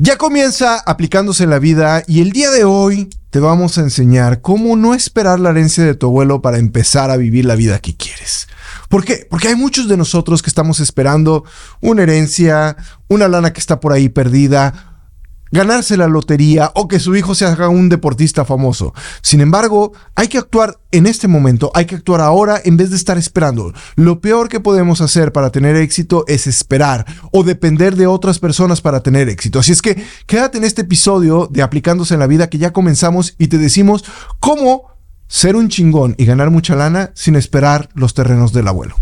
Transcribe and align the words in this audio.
Ya 0.00 0.16
comienza 0.16 0.78
aplicándose 0.78 1.42
en 1.42 1.50
la 1.50 1.58
vida 1.58 2.04
y 2.06 2.20
el 2.20 2.30
día 2.30 2.52
de 2.52 2.62
hoy 2.62 3.10
te 3.30 3.40
vamos 3.40 3.78
a 3.78 3.80
enseñar 3.80 4.40
cómo 4.40 4.76
no 4.76 4.94
esperar 4.94 5.40
la 5.40 5.50
herencia 5.50 5.84
de 5.84 5.96
tu 5.96 6.06
abuelo 6.06 6.40
para 6.40 6.58
empezar 6.58 7.10
a 7.10 7.16
vivir 7.16 7.44
la 7.44 7.56
vida 7.56 7.80
que 7.80 7.96
quieres. 7.96 8.46
¿Por 8.88 9.04
qué? 9.04 9.26
Porque 9.28 9.48
hay 9.48 9.56
muchos 9.56 9.88
de 9.88 9.96
nosotros 9.96 10.40
que 10.40 10.50
estamos 10.50 10.78
esperando 10.78 11.42
una 11.80 12.04
herencia, 12.04 12.76
una 13.08 13.26
lana 13.26 13.52
que 13.52 13.58
está 13.58 13.80
por 13.80 13.92
ahí 13.92 14.08
perdida, 14.08 14.87
ganarse 15.50 15.96
la 15.96 16.08
lotería 16.08 16.72
o 16.74 16.88
que 16.88 17.00
su 17.00 17.16
hijo 17.16 17.34
se 17.34 17.44
haga 17.44 17.68
un 17.68 17.88
deportista 17.88 18.44
famoso. 18.44 18.94
Sin 19.22 19.40
embargo, 19.40 19.92
hay 20.14 20.28
que 20.28 20.38
actuar 20.38 20.78
en 20.90 21.06
este 21.06 21.28
momento, 21.28 21.70
hay 21.74 21.84
que 21.84 21.96
actuar 21.96 22.20
ahora 22.20 22.60
en 22.64 22.76
vez 22.76 22.90
de 22.90 22.96
estar 22.96 23.18
esperando. 23.18 23.72
Lo 23.96 24.20
peor 24.20 24.48
que 24.48 24.60
podemos 24.60 25.00
hacer 25.00 25.32
para 25.32 25.50
tener 25.50 25.76
éxito 25.76 26.24
es 26.26 26.46
esperar 26.46 27.06
o 27.32 27.42
depender 27.42 27.96
de 27.96 28.06
otras 28.06 28.38
personas 28.38 28.80
para 28.80 29.02
tener 29.02 29.28
éxito. 29.28 29.58
Así 29.58 29.72
es 29.72 29.82
que 29.82 30.02
quédate 30.26 30.58
en 30.58 30.64
este 30.64 30.82
episodio 30.82 31.48
de 31.50 31.62
Aplicándose 31.62 32.14
en 32.14 32.20
la 32.20 32.26
Vida 32.26 32.48
que 32.48 32.58
ya 32.58 32.72
comenzamos 32.72 33.34
y 33.38 33.48
te 33.48 33.58
decimos 33.58 34.04
cómo 34.40 34.88
ser 35.26 35.56
un 35.56 35.68
chingón 35.68 36.14
y 36.18 36.24
ganar 36.24 36.50
mucha 36.50 36.74
lana 36.74 37.10
sin 37.14 37.36
esperar 37.36 37.90
los 37.94 38.14
terrenos 38.14 38.52
del 38.52 38.68
abuelo. 38.68 38.96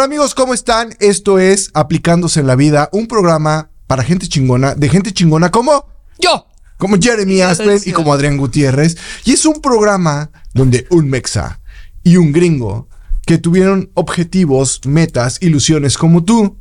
Hola 0.00 0.06
amigos, 0.06 0.34
¿cómo 0.34 0.54
están? 0.54 0.96
Esto 0.98 1.38
es 1.38 1.70
Aplicándose 1.74 2.40
en 2.40 2.46
la 2.46 2.56
Vida, 2.56 2.88
un 2.90 3.06
programa 3.06 3.68
para 3.86 4.02
gente 4.02 4.28
chingona, 4.28 4.74
de 4.74 4.88
gente 4.88 5.12
chingona 5.12 5.50
como 5.50 5.84
yo, 6.18 6.46
como 6.78 6.96
Jeremy 6.98 7.42
Aspen 7.42 7.82
y 7.84 7.92
como 7.92 8.14
Adrián 8.14 8.38
Gutiérrez. 8.38 8.96
Y 9.26 9.32
es 9.32 9.44
un 9.44 9.60
programa 9.60 10.30
donde 10.54 10.86
un 10.88 11.10
mexa 11.10 11.60
y 12.02 12.16
un 12.16 12.32
gringo 12.32 12.88
que 13.26 13.36
tuvieron 13.36 13.90
objetivos, 13.92 14.80
metas, 14.86 15.36
ilusiones 15.42 15.98
como 15.98 16.24
tú, 16.24 16.56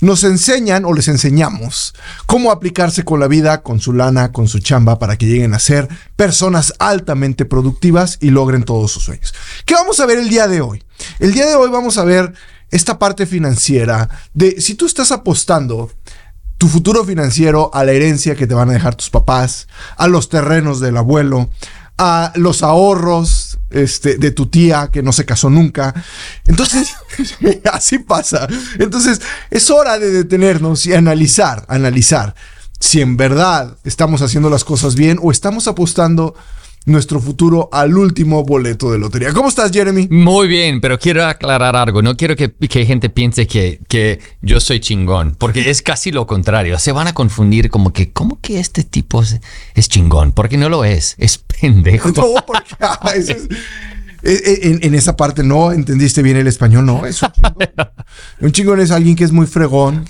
nos 0.00 0.22
enseñan 0.22 0.84
o 0.84 0.92
les 0.92 1.08
enseñamos 1.08 1.92
cómo 2.26 2.52
aplicarse 2.52 3.04
con 3.04 3.18
la 3.18 3.26
vida, 3.26 3.62
con 3.62 3.80
su 3.80 3.92
lana, 3.92 4.30
con 4.30 4.46
su 4.46 4.60
chamba, 4.60 5.00
para 5.00 5.18
que 5.18 5.26
lleguen 5.26 5.54
a 5.54 5.58
ser 5.58 5.88
personas 6.14 6.72
altamente 6.78 7.46
productivas 7.46 8.16
y 8.20 8.30
logren 8.30 8.62
todos 8.62 8.92
sus 8.92 9.02
sueños. 9.02 9.34
¿Qué 9.66 9.74
vamos 9.74 9.98
a 9.98 10.06
ver 10.06 10.18
el 10.18 10.28
día 10.28 10.46
de 10.46 10.60
hoy? 10.60 10.84
El 11.18 11.32
día 11.32 11.46
de 11.46 11.56
hoy 11.56 11.68
vamos 11.68 11.98
a 11.98 12.04
ver 12.04 12.32
esta 12.70 12.98
parte 12.98 13.26
financiera 13.26 14.08
de 14.34 14.60
si 14.60 14.74
tú 14.74 14.86
estás 14.86 15.12
apostando 15.12 15.90
tu 16.58 16.68
futuro 16.68 17.04
financiero 17.04 17.70
a 17.72 17.84
la 17.84 17.92
herencia 17.92 18.34
que 18.34 18.46
te 18.46 18.54
van 18.54 18.68
a 18.70 18.74
dejar 18.74 18.94
tus 18.94 19.08
papás, 19.08 19.66
a 19.96 20.08
los 20.08 20.28
terrenos 20.28 20.78
del 20.78 20.96
abuelo, 20.98 21.50
a 21.96 22.32
los 22.36 22.62
ahorros 22.62 23.58
este, 23.70 24.18
de 24.18 24.30
tu 24.30 24.46
tía 24.46 24.90
que 24.92 25.02
no 25.02 25.12
se 25.12 25.24
casó 25.24 25.48
nunca. 25.48 25.94
Entonces, 26.46 26.94
así 27.72 27.98
pasa. 27.98 28.46
Entonces, 28.78 29.20
es 29.50 29.70
hora 29.70 29.98
de 29.98 30.10
detenernos 30.10 30.84
y 30.86 30.94
analizar, 30.94 31.64
analizar 31.68 32.34
si 32.80 33.02
en 33.02 33.16
verdad 33.16 33.76
estamos 33.84 34.22
haciendo 34.22 34.50
las 34.50 34.64
cosas 34.64 34.94
bien 34.96 35.18
o 35.22 35.30
estamos 35.30 35.68
apostando 35.68 36.34
nuestro 36.86 37.20
futuro 37.20 37.68
al 37.72 37.96
último 37.96 38.44
boleto 38.44 38.90
de 38.90 38.98
lotería. 38.98 39.32
¿Cómo 39.32 39.48
estás, 39.48 39.70
Jeremy? 39.70 40.08
Muy 40.10 40.48
bien, 40.48 40.80
pero 40.80 40.98
quiero 40.98 41.26
aclarar 41.26 41.76
algo. 41.76 42.00
No 42.02 42.16
quiero 42.16 42.36
que, 42.36 42.52
que 42.52 42.86
gente 42.86 43.10
piense 43.10 43.46
que, 43.46 43.80
que, 43.88 44.20
yo 44.40 44.60
soy 44.60 44.80
chingón, 44.80 45.36
porque 45.38 45.70
es 45.70 45.82
casi 45.82 46.10
lo 46.10 46.26
contrario. 46.26 46.78
Se 46.78 46.92
van 46.92 47.06
a 47.06 47.12
confundir 47.12 47.70
como 47.70 47.92
que, 47.92 48.12
¿cómo 48.12 48.40
que 48.40 48.60
este 48.60 48.82
tipo 48.82 49.22
es, 49.22 49.88
chingón? 49.88 50.32
Porque 50.32 50.56
no 50.56 50.68
lo 50.68 50.84
es, 50.84 51.16
es 51.18 51.38
pendejo. 51.38 52.10
No, 52.20 52.34
porque 52.46 52.74
ah, 52.80 52.98
eh, 53.16 53.36
eh, 54.22 54.58
en, 54.62 54.80
en, 54.82 54.94
esa 54.94 55.16
parte 55.16 55.42
no 55.42 55.72
entendiste 55.72 56.22
bien 56.22 56.36
el 56.36 56.46
español, 56.46 56.84
no, 56.84 57.06
es 57.06 57.22
un 57.22 57.32
chingón. 57.32 57.54
un 58.40 58.52
chingón 58.52 58.80
es 58.80 58.90
alguien 58.90 59.16
que 59.16 59.24
es 59.24 59.32
muy 59.32 59.46
fregón, 59.46 60.04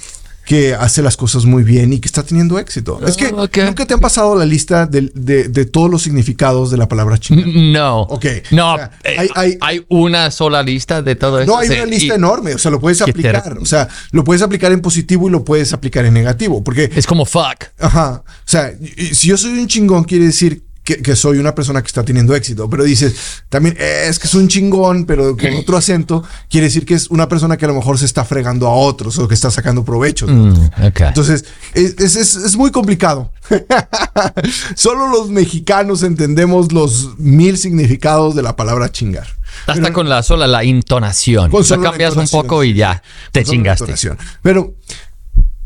que 0.50 0.74
hace 0.74 1.00
las 1.00 1.16
cosas 1.16 1.44
muy 1.44 1.62
bien 1.62 1.92
y 1.92 2.00
que 2.00 2.08
está 2.08 2.24
teniendo 2.24 2.58
éxito. 2.58 2.98
es 3.06 3.16
que 3.16 3.30
nunca 3.30 3.86
te 3.86 3.94
han 3.94 4.00
pasado 4.00 4.34
la 4.34 4.44
lista 4.44 4.84
de, 4.84 5.64
todos 5.66 5.88
los 5.88 6.02
significados 6.02 6.72
de 6.72 6.76
la 6.76 6.88
palabra 6.88 7.18
chingón. 7.18 7.70
No. 7.72 8.00
Ok. 8.00 8.26
No, 8.50 8.76
eh, 9.04 9.28
hay, 9.60 9.86
una 9.88 10.32
sola 10.32 10.64
lista 10.64 11.02
de 11.02 11.14
todo 11.14 11.38
eso. 11.38 11.52
No, 11.52 11.56
hay 11.56 11.68
una 11.68 11.86
lista 11.86 12.16
enorme. 12.16 12.52
O 12.56 12.58
sea, 12.58 12.72
lo 12.72 12.80
puedes 12.80 13.00
aplicar. 13.00 13.58
O 13.60 13.64
sea, 13.64 13.86
lo 14.10 14.24
puedes 14.24 14.42
aplicar 14.42 14.72
en 14.72 14.80
positivo 14.80 15.28
y 15.28 15.30
lo 15.30 15.44
puedes 15.44 15.72
aplicar 15.72 16.04
en 16.04 16.14
negativo. 16.14 16.64
Porque. 16.64 16.90
Es 16.96 17.06
como 17.06 17.26
fuck. 17.26 17.66
Ajá. 17.78 18.24
O 18.26 18.42
sea, 18.44 18.74
si 18.96 19.28
yo 19.28 19.36
soy 19.36 19.52
un 19.52 19.68
chingón, 19.68 20.02
quiere 20.02 20.24
decir 20.24 20.64
que, 20.96 21.16
soy 21.16 21.38
una 21.38 21.54
persona 21.54 21.82
que 21.82 21.86
está 21.86 22.04
teniendo 22.04 22.34
éxito, 22.34 22.68
pero 22.68 22.84
dices, 22.84 23.14
también 23.48 23.76
es 23.78 24.18
que 24.18 24.26
es 24.26 24.34
un 24.34 24.48
chingón, 24.48 25.04
pero 25.04 25.36
con 25.36 25.54
otro 25.54 25.76
acento, 25.76 26.24
quiere 26.48 26.66
decir 26.66 26.84
que 26.84 26.94
es 26.94 27.08
una 27.10 27.28
persona 27.28 27.56
que 27.56 27.64
a 27.64 27.68
lo 27.68 27.74
mejor 27.74 27.98
se 27.98 28.06
está 28.06 28.24
fregando 28.24 28.66
a 28.66 28.74
otros 28.74 29.18
o 29.18 29.28
que 29.28 29.34
está 29.34 29.50
sacando 29.50 29.84
provecho. 29.84 30.26
Mm, 30.26 30.70
Entonces, 31.00 31.44
es, 31.74 32.16
es, 32.16 32.56
muy 32.56 32.70
complicado. 32.70 33.32
Solo 34.74 35.08
los 35.08 35.30
mexicanos 35.30 36.02
entendemos 36.02 36.72
los 36.72 37.18
mil 37.18 37.58
significados 37.58 38.34
de 38.34 38.42
la 38.42 38.56
palabra 38.56 38.90
chingar. 38.90 39.26
Hasta 39.66 39.92
con 39.92 40.08
la 40.08 40.22
sola 40.22 40.46
la 40.46 40.64
intonación. 40.64 41.50
Con 41.50 41.62
o 41.62 41.82
cambias 41.82 42.16
un 42.16 42.28
poco 42.28 42.64
y 42.64 42.74
ya 42.74 43.02
te 43.32 43.44
chingaste. 43.44 43.94
Pero, 44.42 44.74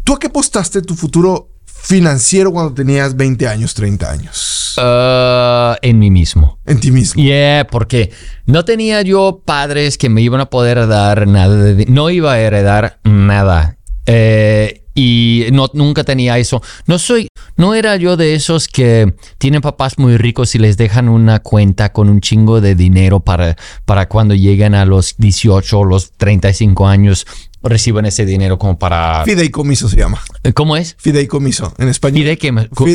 ¿tú 0.03 0.15
a 0.15 0.19
qué 0.19 0.29
apostaste 0.29 0.83
tu 0.83 0.95
futuro 0.95 1.54
financiero 1.85 2.51
cuando 2.51 2.73
tenías 2.73 3.15
20 3.15 3.47
años, 3.47 3.75
30 3.75 4.11
años? 4.11 4.77
Uh, 4.79 5.77
en 5.83 5.99
mí 5.99 6.11
mismo. 6.11 6.59
En 6.65 6.81
ti 6.81 6.91
mismo. 6.91 7.23
Yeah, 7.23 7.67
porque 7.71 8.11
no 8.47 8.65
tenía 8.65 9.03
yo 9.03 9.43
padres 9.45 9.99
que 9.99 10.09
me 10.09 10.23
iban 10.23 10.41
a 10.41 10.47
poder 10.47 10.87
dar 10.89 11.29
nada. 11.29 11.57
De, 11.57 11.87
no 11.87 12.11
iba 12.11 12.33
a 12.33 12.41
heredar 12.41 12.99
nada. 13.05 13.77
Eh, 14.07 14.83
y 14.95 15.47
no, 15.53 15.69
nunca 15.75 16.05
tenía 16.05 16.39
eso. 16.39 16.63
No 16.87 16.99
soy, 16.99 17.29
no 17.57 17.75
era 17.75 17.97
yo 17.97 18.17
de 18.17 18.35
esos 18.35 18.69
que 18.69 19.15
tienen 19.39 19.61
papás 19.61 19.99
muy 19.99 20.17
ricos 20.17 20.55
y 20.55 20.59
les 20.59 20.77
dejan 20.77 21.09
una 21.09 21.41
cuenta 21.41 21.93
con 21.93 22.09
un 22.09 22.21
chingo 22.21 22.61
de 22.61 22.75
dinero 22.75 23.21
para, 23.21 23.57
para 23.85 24.09
cuando 24.09 24.35
lleguen 24.35 24.75
a 24.75 24.85
los 24.87 25.17
18 25.19 25.79
o 25.79 25.85
los 25.85 26.13
35 26.13 26.87
años 26.87 27.27
reciben 27.65 28.07
ese 28.07 28.25
dinero 28.27 28.59
como 28.59 28.79
para... 28.79 29.25
Fideicomiso 29.25 29.89
se 29.89 29.97
llama. 29.97 30.21
¿Cómo 30.55 30.77
es? 30.77 30.97
Fideicomiso, 30.99 31.75
en 31.79 31.89
español. 31.89 32.37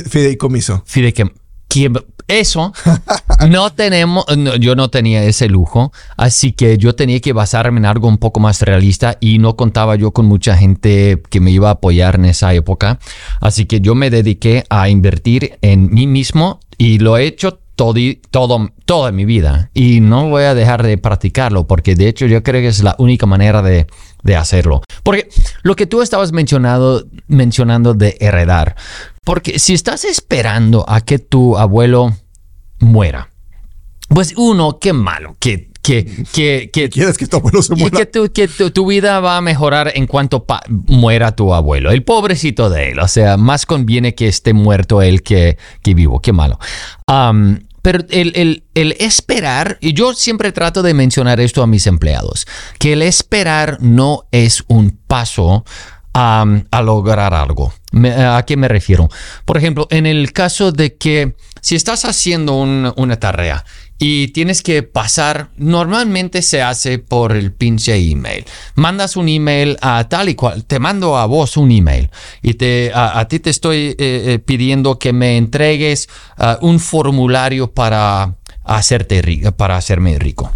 Fideicomiso. 0.09 0.83
Fideicomiso. 0.85 1.33
Eso 2.27 2.73
no 3.49 3.71
tenemos, 3.71 4.25
yo 4.59 4.75
no 4.75 4.89
tenía 4.89 5.23
ese 5.23 5.47
lujo, 5.47 5.91
así 6.15 6.51
que 6.51 6.77
yo 6.77 6.93
tenía 6.93 7.19
que 7.19 7.33
basarme 7.33 7.79
en 7.79 7.85
algo 7.85 8.07
un 8.07 8.17
poco 8.17 8.39
más 8.39 8.61
realista 8.61 9.17
y 9.19 9.39
no 9.39 9.55
contaba 9.55 9.95
yo 9.95 10.11
con 10.11 10.27
mucha 10.27 10.55
gente 10.55 11.21
que 11.29 11.39
me 11.39 11.49
iba 11.51 11.69
a 11.69 11.73
apoyar 11.73 12.15
en 12.15 12.25
esa 12.25 12.53
época, 12.53 12.99
así 13.41 13.65
que 13.65 13.81
yo 13.81 13.95
me 13.95 14.11
dediqué 14.11 14.63
a 14.69 14.89
invertir 14.89 15.57
en 15.61 15.91
mí 15.91 16.05
mismo 16.05 16.59
y 16.77 16.99
lo 16.99 17.17
he 17.17 17.25
hecho 17.25 17.59
todo, 17.79 17.97
todo, 18.29 18.69
toda 18.83 19.13
mi 19.13 19.23
vida 19.23 19.71
y 19.73 20.01
no 20.01 20.27
voy 20.27 20.43
a 20.43 20.53
dejar 20.53 20.83
de 20.83 20.97
practicarlo 20.97 21.65
porque 21.65 21.95
de 21.95 22.09
hecho 22.09 22.25
yo 22.25 22.43
creo 22.43 22.59
que 22.59 22.67
es 22.67 22.83
la 22.83 22.93
única 22.99 23.25
manera 23.25 23.61
de, 23.61 23.87
de 24.21 24.35
hacerlo. 24.35 24.81
Porque 25.01 25.29
lo 25.63 25.77
que 25.77 25.85
tú 25.85 26.01
estabas 26.01 26.33
mencionando, 26.33 27.05
mencionando 27.27 27.93
de 27.93 28.17
heredar, 28.19 28.75
porque 29.23 29.59
si 29.59 29.73
estás 29.75 30.03
esperando 30.03 30.83
a 30.89 30.99
que 30.99 31.19
tu 31.19 31.57
abuelo 31.57 32.17
muera, 32.79 33.29
pues 34.09 34.33
uno, 34.35 34.77
qué 34.77 34.91
malo, 34.91 35.37
que, 35.39 35.69
que, 35.81 36.25
que, 36.33 36.69
que 36.73 36.89
quieres 36.89 37.17
que 37.17 37.27
tu 37.27 37.37
abuelo 37.37 37.61
se 37.61 37.75
muera. 37.75 37.95
Y 37.95 37.99
que, 37.99 38.05
tu, 38.05 38.29
que 38.33 38.47
tu, 38.47 38.85
vida 38.87 39.21
va 39.21 39.37
a 39.37 39.41
mejorar 39.41 39.93
en 39.95 40.05
cuanto 40.05 40.45
muera 40.67 41.33
tu 41.33 41.53
abuelo. 41.53 41.91
El 41.91 42.03
pobrecito 42.03 42.69
de 42.69 42.91
él. 42.91 42.99
O 42.99 43.07
sea, 43.07 43.37
más 43.37 43.65
conviene 43.65 44.15
que 44.15 44.27
esté 44.27 44.51
muerto 44.53 45.01
él 45.01 45.23
que, 45.23 45.57
que 45.81 45.93
vivo. 45.93 46.19
Qué 46.21 46.33
malo. 46.33 46.59
Pero 47.81 47.99
el, 48.09 48.33
el, 48.35 48.63
el, 48.73 48.95
esperar, 48.99 49.77
y 49.81 49.93
yo 49.93 50.13
siempre 50.13 50.51
trato 50.51 50.81
de 50.81 50.93
mencionar 50.93 51.39
esto 51.39 51.63
a 51.63 51.67
mis 51.67 51.87
empleados, 51.87 52.47
que 52.79 52.93
el 52.93 53.01
esperar 53.01 53.77
no 53.81 54.27
es 54.31 54.63
un 54.67 54.97
paso 55.07 55.63
a, 56.13 56.81
lograr 56.83 57.33
algo. 57.33 57.73
¿A 57.93 58.43
qué 58.45 58.57
me 58.57 58.67
refiero? 58.67 59.09
Por 59.45 59.57
ejemplo, 59.57 59.87
en 59.89 60.05
el 60.05 60.31
caso 60.33 60.71
de 60.71 60.95
que 60.95 61.35
si 61.61 61.75
estás 61.75 62.05
haciendo 62.05 62.55
una 62.55 63.19
tarea 63.19 63.65
y 63.99 64.29
tienes 64.29 64.63
que 64.63 64.81
pasar, 64.81 65.49
normalmente 65.57 66.41
se 66.41 66.61
hace 66.61 66.99
por 66.99 67.33
el 67.35 67.51
pinche 67.51 67.97
email. 67.97 68.45
Mandas 68.75 69.17
un 69.17 69.27
email 69.27 69.77
a 69.81 70.07
tal 70.07 70.29
y 70.29 70.35
cual, 70.35 70.63
te 70.63 70.79
mando 70.79 71.17
a 71.17 71.25
vos 71.25 71.57
un 71.57 71.69
email 71.69 72.09
y 72.41 72.53
te, 72.53 72.91
a, 72.95 73.27
ti 73.27 73.39
te 73.39 73.49
estoy 73.49 73.89
eh, 73.89 73.95
eh, 73.99 74.39
pidiendo 74.39 74.97
que 74.97 75.11
me 75.11 75.35
entregues 75.35 76.07
uh, 76.37 76.65
un 76.65 76.79
formulario 76.79 77.73
para, 77.73 78.35
hacerte 78.63 79.51
para 79.57 79.75
hacerme 79.75 80.17
rico. 80.17 80.53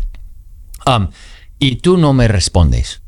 Y 1.59 1.77
tú 1.77 1.97
no 1.97 2.13
me 2.13 2.29
respondes. 2.29 3.01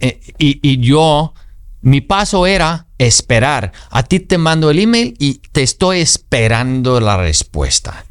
Eh, 0.00 0.20
y, 0.38 0.80
yo, 0.80 1.32
mi 1.80 2.02
paso 2.02 2.46
era 2.46 2.88
esperar. 2.98 3.72
A 3.90 4.02
ti 4.02 4.20
te 4.20 4.36
mando 4.36 4.70
el 4.70 4.80
email 4.80 5.14
y 5.18 5.40
te 5.52 5.62
estoy 5.62 6.00
esperando 6.00 7.00
la 7.00 7.16
respuesta. 7.16 8.04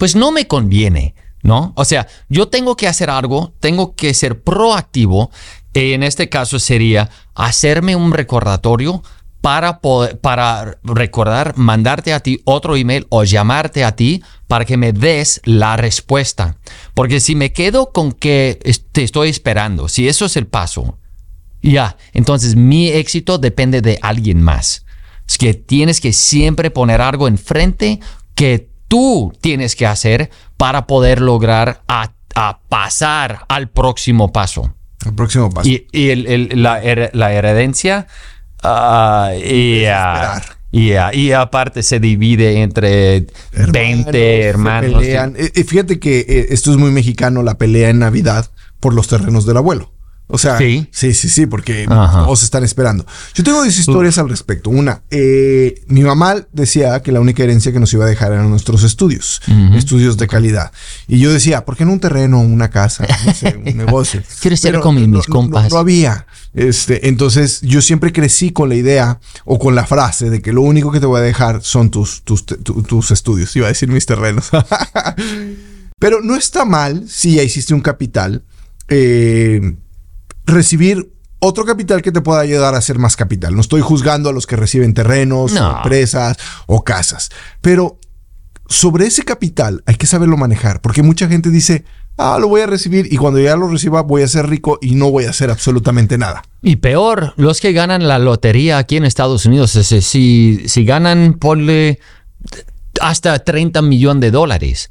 Pues 0.00 0.16
no 0.16 0.32
me 0.32 0.46
conviene, 0.46 1.14
¿no? 1.42 1.74
O 1.76 1.84
sea, 1.84 2.08
yo 2.30 2.48
tengo 2.48 2.74
que 2.74 2.88
hacer 2.88 3.10
algo, 3.10 3.52
tengo 3.60 3.94
que 3.94 4.14
ser 4.14 4.42
proactivo 4.42 5.30
Y 5.74 5.92
en 5.92 6.02
este 6.02 6.30
caso 6.30 6.58
sería 6.58 7.10
hacerme 7.34 7.96
un 7.96 8.10
recordatorio 8.14 9.02
para, 9.42 9.80
poder, 9.80 10.18
para 10.18 10.78
recordar, 10.82 11.52
mandarte 11.58 12.14
a 12.14 12.20
ti 12.20 12.40
otro 12.46 12.76
email 12.76 13.06
o 13.10 13.24
llamarte 13.24 13.84
a 13.84 13.94
ti 13.94 14.22
para 14.48 14.64
que 14.64 14.78
me 14.78 14.94
des 14.94 15.42
la 15.44 15.76
respuesta. 15.76 16.56
Porque 16.94 17.20
si 17.20 17.34
me 17.34 17.52
quedo 17.52 17.92
con 17.92 18.12
que 18.12 18.58
te 18.92 19.02
estoy 19.02 19.28
esperando, 19.28 19.86
si 19.86 20.08
eso 20.08 20.24
es 20.24 20.38
el 20.38 20.46
paso, 20.46 20.96
ya, 21.60 21.98
entonces 22.14 22.56
mi 22.56 22.88
éxito 22.88 23.36
depende 23.36 23.82
de 23.82 23.98
alguien 24.00 24.40
más. 24.40 24.86
Es 25.28 25.36
que 25.36 25.52
tienes 25.52 26.00
que 26.00 26.14
siempre 26.14 26.70
poner 26.70 27.02
algo 27.02 27.28
enfrente 27.28 28.00
que 28.34 28.69
tú 28.90 29.32
tienes 29.40 29.76
que 29.76 29.86
hacer 29.86 30.30
para 30.56 30.88
poder 30.88 31.22
lograr 31.22 31.82
a, 31.86 32.12
pasar 32.68 33.44
al 33.48 33.68
próximo 33.68 34.32
paso. 34.32 34.74
Al 35.06 35.14
próximo 35.14 35.50
paso. 35.50 35.68
Y, 35.68 35.86
la, 36.56 36.80
la, 37.12 37.32
heredencia 37.32 38.06
Uh, 38.62 39.32
y, 39.42 39.86
y, 40.72 41.32
aparte 41.32 41.82
se 41.82 41.98
divide 41.98 42.60
entre 42.60 43.26
20 43.52 44.42
hermanos. 44.42 45.02
Eh, 45.02 45.64
fíjate 45.64 45.98
que 45.98 46.20
eh, 46.20 46.46
esto 46.50 46.70
es 46.70 46.76
muy 46.76 46.90
mexicano, 46.90 47.42
la 47.42 47.56
pelea 47.56 47.88
en 47.88 48.00
Navidad 48.00 48.50
por 48.78 48.92
los 48.92 49.08
terrenos 49.08 49.46
del 49.46 49.56
abuelo. 49.56 49.92
O 50.32 50.38
sea, 50.38 50.58
sí, 50.58 50.88
sí, 50.92 51.12
sí, 51.12 51.46
porque 51.46 51.86
todos 51.86 52.42
están 52.42 52.64
esperando. 52.64 53.04
Yo 53.34 53.42
tengo 53.42 53.64
dos 53.64 53.78
historias 53.78 54.18
al 54.18 54.28
respecto. 54.28 54.70
Una, 54.70 55.02
eh, 55.10 55.82
mi 55.88 56.02
mamá 56.02 56.36
decía 56.52 57.00
que 57.02 57.12
la 57.12 57.20
única 57.20 57.42
herencia 57.42 57.72
que 57.72 57.80
nos 57.80 57.92
iba 57.92 58.04
a 58.04 58.08
dejar 58.08 58.32
eran 58.32 58.48
nuestros 58.48 58.84
estudios, 58.84 59.40
estudios 59.74 60.16
de 60.16 60.26
calidad. 60.26 60.72
Y 61.08 61.18
yo 61.18 61.32
decía, 61.32 61.64
¿por 61.64 61.76
qué 61.76 61.84
no 61.84 61.92
un 61.92 62.00
terreno, 62.00 62.40
una 62.40 62.70
casa, 62.70 63.06
no 63.26 63.34
sé, 63.34 63.56
un 63.56 63.76
negocio? 63.76 64.22
¿Quieres 64.40 64.60
ser 64.60 64.80
como 64.80 65.00
mis 65.00 65.26
compas? 65.26 65.70
No, 65.70 65.78
había. 65.78 66.26
Este, 66.54 67.08
entonces, 67.08 67.60
yo 67.62 67.80
siempre 67.80 68.12
crecí 68.12 68.50
con 68.50 68.68
la 68.68 68.74
idea 68.74 69.20
o 69.44 69.58
con 69.58 69.74
la 69.74 69.86
frase 69.86 70.30
de 70.30 70.42
que 70.42 70.52
lo 70.52 70.62
único 70.62 70.92
que 70.92 71.00
te 71.00 71.06
voy 71.06 71.20
a 71.20 71.22
dejar 71.22 71.62
son 71.62 71.90
tus, 71.90 72.22
tus, 72.22 72.44
tus 72.44 73.10
estudios. 73.10 73.54
Iba 73.56 73.66
a 73.66 73.70
decir 73.70 73.88
mis 73.88 74.06
terrenos. 74.06 74.50
Pero 75.98 76.22
no 76.22 76.34
está 76.34 76.64
mal 76.64 77.08
si 77.08 77.34
ya 77.34 77.42
hiciste 77.42 77.74
un 77.74 77.80
capital. 77.80 78.42
Eh, 78.88 79.76
recibir 80.46 81.12
otro 81.40 81.64
capital 81.64 82.02
que 82.02 82.12
te 82.12 82.20
pueda 82.20 82.40
ayudar 82.40 82.74
a 82.74 82.78
hacer 82.78 82.98
más 82.98 83.16
capital. 83.16 83.54
No 83.54 83.60
estoy 83.60 83.80
juzgando 83.80 84.28
a 84.28 84.32
los 84.32 84.46
que 84.46 84.56
reciben 84.56 84.94
terrenos, 84.94 85.54
empresas 85.56 86.36
o 86.66 86.84
casas, 86.84 87.30
pero 87.60 87.98
sobre 88.68 89.06
ese 89.06 89.24
capital 89.24 89.82
hay 89.86 89.96
que 89.96 90.06
saberlo 90.06 90.36
manejar, 90.36 90.80
porque 90.80 91.02
mucha 91.02 91.26
gente 91.28 91.50
dice, 91.50 91.84
ah, 92.18 92.38
lo 92.38 92.48
voy 92.48 92.60
a 92.60 92.66
recibir 92.66 93.12
y 93.12 93.16
cuando 93.16 93.40
ya 93.40 93.56
lo 93.56 93.68
reciba 93.68 94.02
voy 94.02 94.22
a 94.22 94.28
ser 94.28 94.48
rico 94.48 94.78
y 94.80 94.94
no 94.94 95.10
voy 95.10 95.24
a 95.24 95.30
hacer 95.30 95.50
absolutamente 95.50 96.18
nada. 96.18 96.42
Y 96.62 96.76
peor, 96.76 97.32
los 97.36 97.60
que 97.60 97.72
ganan 97.72 98.06
la 98.06 98.18
lotería 98.18 98.78
aquí 98.78 98.96
en 98.96 99.04
Estados 99.04 99.46
Unidos, 99.46 99.72
si, 99.72 100.68
si 100.68 100.84
ganan, 100.84 101.34
ponle 101.34 101.98
hasta 103.00 103.38
30 103.38 103.82
millones 103.82 104.20
de 104.20 104.30
dólares 104.30 104.90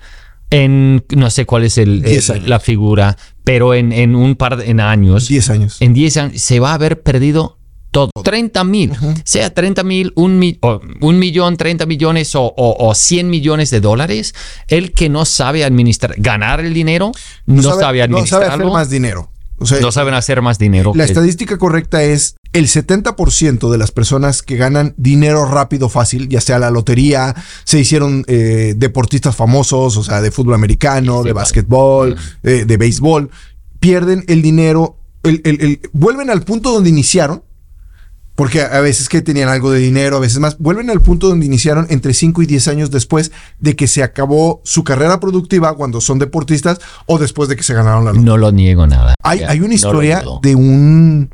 en, 0.49 1.05
no 1.15 1.29
sé 1.29 1.45
cuál 1.45 1.63
es 1.63 1.77
el, 1.77 2.03
la 2.45 2.59
figura, 2.59 3.17
pero 3.49 3.73
en, 3.73 3.91
en, 3.91 4.15
un 4.15 4.35
par 4.35 4.57
de 4.57 4.69
en 4.69 4.79
años. 4.79 5.27
10 5.27 5.49
años. 5.49 5.77
En 5.79 5.95
10 5.95 6.17
años 6.17 6.39
se 6.39 6.59
va 6.59 6.69
a 6.69 6.73
haber 6.75 7.01
perdido 7.01 7.57
todo. 7.89 8.11
30 8.23 8.63
mil, 8.63 8.91
sea 9.23 9.51
30 9.51 9.83
mil, 9.83 10.13
un, 10.15 10.55
un, 11.01 11.17
millón, 11.17 11.57
30 11.57 11.87
millones 11.87 12.35
o, 12.35 12.53
o, 12.55 12.93
100 12.93 13.27
millones 13.27 13.71
de 13.71 13.81
dólares. 13.81 14.35
El 14.67 14.91
que 14.91 15.09
no 15.09 15.25
sabe 15.25 15.63
administrar, 15.63 16.13
ganar 16.19 16.59
el 16.59 16.75
dinero, 16.75 17.11
no, 17.47 17.63
sabe, 17.63 18.03
administrarlo. 18.03 18.45
No 18.45 18.51
sabe 18.51 18.63
hacer 18.63 18.71
más 18.71 18.89
dinero. 18.91 19.31
no 19.81 19.91
saben 19.91 20.13
hacer 20.13 20.41
más 20.43 20.59
dinero. 20.59 20.91
La 20.93 21.05
estadística 21.05 21.57
correcta 21.57 22.03
es 22.03 22.35
el 22.51 22.67
70% 22.67 23.69
de 23.69 23.77
las 23.77 23.91
personas 23.91 24.41
que 24.41 24.57
ganan 24.57 24.93
dinero 24.97 25.45
rápido, 25.45 25.87
fácil, 25.87 26.29
ya 26.29 26.41
sea 26.41 26.57
la 26.57 26.71
lotería, 26.71 27.35
se 27.63 27.79
hicieron 27.79 28.25
eh, 28.27 28.73
deportistas 28.75 29.35
famosos, 29.35 29.97
o 29.97 30.03
sea, 30.03 30.21
de 30.21 30.31
fútbol 30.31 30.55
americano, 30.55 31.23
de 31.23 31.33
básquetbol, 31.33 32.15
eh, 32.43 32.65
de 32.65 32.77
béisbol, 32.77 33.29
pierden 33.79 34.23
el 34.27 34.41
dinero, 34.41 34.97
el, 35.23 35.79
vuelven 35.93 36.29
al 36.29 36.41
punto 36.41 36.71
donde 36.71 36.89
iniciaron, 36.89 37.43
porque 38.33 38.61
a 38.61 38.79
veces 38.79 39.09
que 39.09 39.21
tenían 39.21 39.49
algo 39.49 39.69
de 39.69 39.79
dinero, 39.79 40.15
a 40.15 40.19
veces 40.21 40.39
más, 40.39 40.57
vuelven 40.57 40.89
al 40.89 41.01
punto 41.01 41.27
donde 41.27 41.45
iniciaron 41.45 41.85
entre 41.89 42.13
5 42.13 42.41
y 42.41 42.45
10 42.45 42.67
años 42.69 42.89
después 42.89 43.31
de 43.59 43.75
que 43.75 43.85
se 43.85 44.01
acabó 44.01 44.61
su 44.63 44.85
carrera 44.85 45.19
productiva 45.19 45.75
cuando 45.75 45.99
son 45.99 46.19
deportistas 46.19 46.79
o 47.05 47.19
después 47.19 47.49
de 47.49 47.57
que 47.57 47.63
se 47.63 47.73
ganaron 47.73 48.05
la 48.05 48.11
lotería. 48.11 48.25
No 48.25 48.37
lo 48.37 48.51
niego 48.53 48.87
nada. 48.87 49.13
Hay, 49.21 49.41
hay 49.41 49.59
una 49.59 49.73
historia 49.73 50.23
de 50.41 50.55
un 50.55 51.29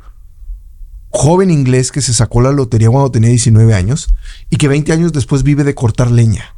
joven 1.10 1.50
inglés 1.50 1.92
que 1.92 2.02
se 2.02 2.12
sacó 2.12 2.40
la 2.40 2.52
lotería 2.52 2.90
cuando 2.90 3.10
tenía 3.10 3.30
19 3.30 3.74
años 3.74 4.08
y 4.50 4.56
que 4.56 4.68
20 4.68 4.92
años 4.92 5.12
después 5.12 5.42
vive 5.42 5.64
de 5.64 5.74
cortar 5.74 6.10
leña. 6.10 6.54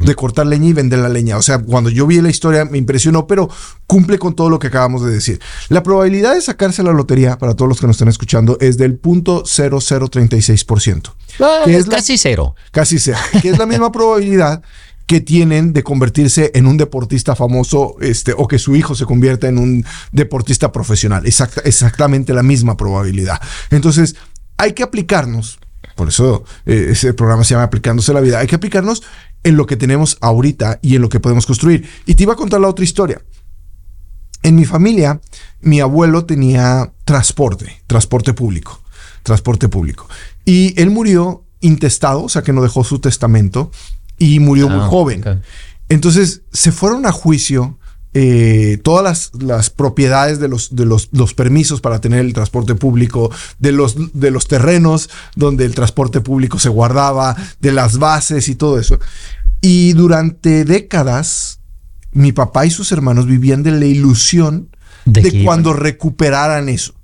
De 0.00 0.14
cortar 0.14 0.46
leña 0.46 0.68
y 0.68 0.72
vender 0.72 1.00
la 1.00 1.10
leña. 1.10 1.36
O 1.36 1.42
sea, 1.42 1.58
cuando 1.58 1.90
yo 1.90 2.06
vi 2.06 2.20
la 2.22 2.30
historia 2.30 2.64
me 2.64 2.78
impresionó, 2.78 3.26
pero 3.26 3.50
cumple 3.86 4.18
con 4.18 4.34
todo 4.34 4.48
lo 4.48 4.58
que 4.58 4.68
acabamos 4.68 5.04
de 5.04 5.10
decir. 5.10 5.38
La 5.68 5.82
probabilidad 5.82 6.34
de 6.34 6.40
sacarse 6.40 6.82
la 6.82 6.92
lotería, 6.92 7.36
para 7.36 7.54
todos 7.54 7.68
los 7.68 7.80
que 7.80 7.86
nos 7.86 7.96
están 7.96 8.08
escuchando, 8.08 8.56
es 8.60 8.78
del 8.78 8.96
punto 8.96 9.42
0036%. 9.44 11.12
Ah, 11.40 11.62
que 11.66 11.76
es 11.76 11.86
casi 11.86 12.16
cero. 12.16 12.54
Casi 12.70 12.98
cero. 12.98 13.18
Que 13.42 13.50
es 13.50 13.58
la 13.58 13.66
misma 13.66 13.92
probabilidad 13.92 14.62
que 15.06 15.20
tienen 15.20 15.72
de 15.72 15.84
convertirse 15.84 16.50
en 16.54 16.66
un 16.66 16.76
deportista 16.76 17.36
famoso 17.36 17.96
este, 18.00 18.34
o 18.36 18.48
que 18.48 18.58
su 18.58 18.74
hijo 18.74 18.94
se 18.94 19.04
convierta 19.04 19.48
en 19.48 19.58
un 19.58 19.84
deportista 20.12 20.72
profesional. 20.72 21.24
exactamente 21.26 22.34
la 22.34 22.42
misma 22.42 22.76
probabilidad. 22.76 23.40
Entonces, 23.70 24.16
hay 24.56 24.72
que 24.72 24.82
aplicarnos, 24.82 25.58
por 25.94 26.08
eso 26.08 26.44
eh, 26.64 26.88
ese 26.90 27.14
programa 27.14 27.44
se 27.44 27.54
llama 27.54 27.64
Aplicándose 27.64 28.12
la 28.12 28.20
vida, 28.20 28.40
hay 28.40 28.46
que 28.46 28.56
aplicarnos 28.56 29.02
en 29.44 29.56
lo 29.56 29.66
que 29.66 29.76
tenemos 29.76 30.18
ahorita 30.20 30.80
y 30.82 30.96
en 30.96 31.02
lo 31.02 31.08
que 31.08 31.20
podemos 31.20 31.46
construir. 31.46 31.88
Y 32.04 32.14
te 32.14 32.24
iba 32.24 32.32
a 32.32 32.36
contar 32.36 32.60
la 32.60 32.68
otra 32.68 32.84
historia. 32.84 33.22
En 34.42 34.56
mi 34.56 34.64
familia, 34.64 35.20
mi 35.60 35.80
abuelo 35.80 36.24
tenía 36.24 36.92
transporte, 37.04 37.82
transporte 37.86 38.32
público, 38.32 38.80
transporte 39.22 39.68
público. 39.68 40.08
Y 40.44 40.80
él 40.80 40.90
murió 40.90 41.44
intestado, 41.60 42.24
o 42.24 42.28
sea 42.28 42.42
que 42.42 42.52
no 42.52 42.62
dejó 42.62 42.82
su 42.84 42.98
testamento 42.98 43.70
y 44.18 44.40
murió 44.40 44.68
muy 44.68 44.80
ah, 44.80 44.88
joven. 44.88 45.42
Entonces 45.88 46.42
se 46.52 46.72
fueron 46.72 47.06
a 47.06 47.12
juicio 47.12 47.78
eh, 48.18 48.78
todas 48.82 49.30
las, 49.38 49.68
propiedades 49.68 50.40
de, 50.40 50.48
los, 50.48 50.74
de 50.74 50.86
los, 50.86 51.10
los, 51.12 51.34
permisos 51.34 51.82
para 51.82 52.00
tener 52.00 52.20
el 52.20 52.32
transporte 52.32 52.74
público, 52.74 53.30
de 53.58 53.72
los, 53.72 53.94
de 54.18 54.30
los 54.30 54.48
terrenos 54.48 55.10
donde 55.34 55.66
el 55.66 55.74
transporte 55.74 56.22
público 56.22 56.58
se 56.58 56.70
guardaba, 56.70 57.36
de 57.60 57.72
las 57.72 57.98
bases 57.98 58.48
y 58.48 58.54
todo 58.54 58.78
eso. 58.78 58.98
Y 59.60 59.92
durante 59.92 60.64
décadas, 60.64 61.60
mi 62.12 62.32
papá 62.32 62.64
y 62.64 62.70
sus 62.70 62.90
hermanos 62.90 63.26
vivían 63.26 63.62
de 63.62 63.72
la 63.72 63.84
ilusión 63.84 64.70
de, 65.04 65.44
cuando 65.44 65.74
recuperaran 65.74 66.70
eso. 66.70 66.94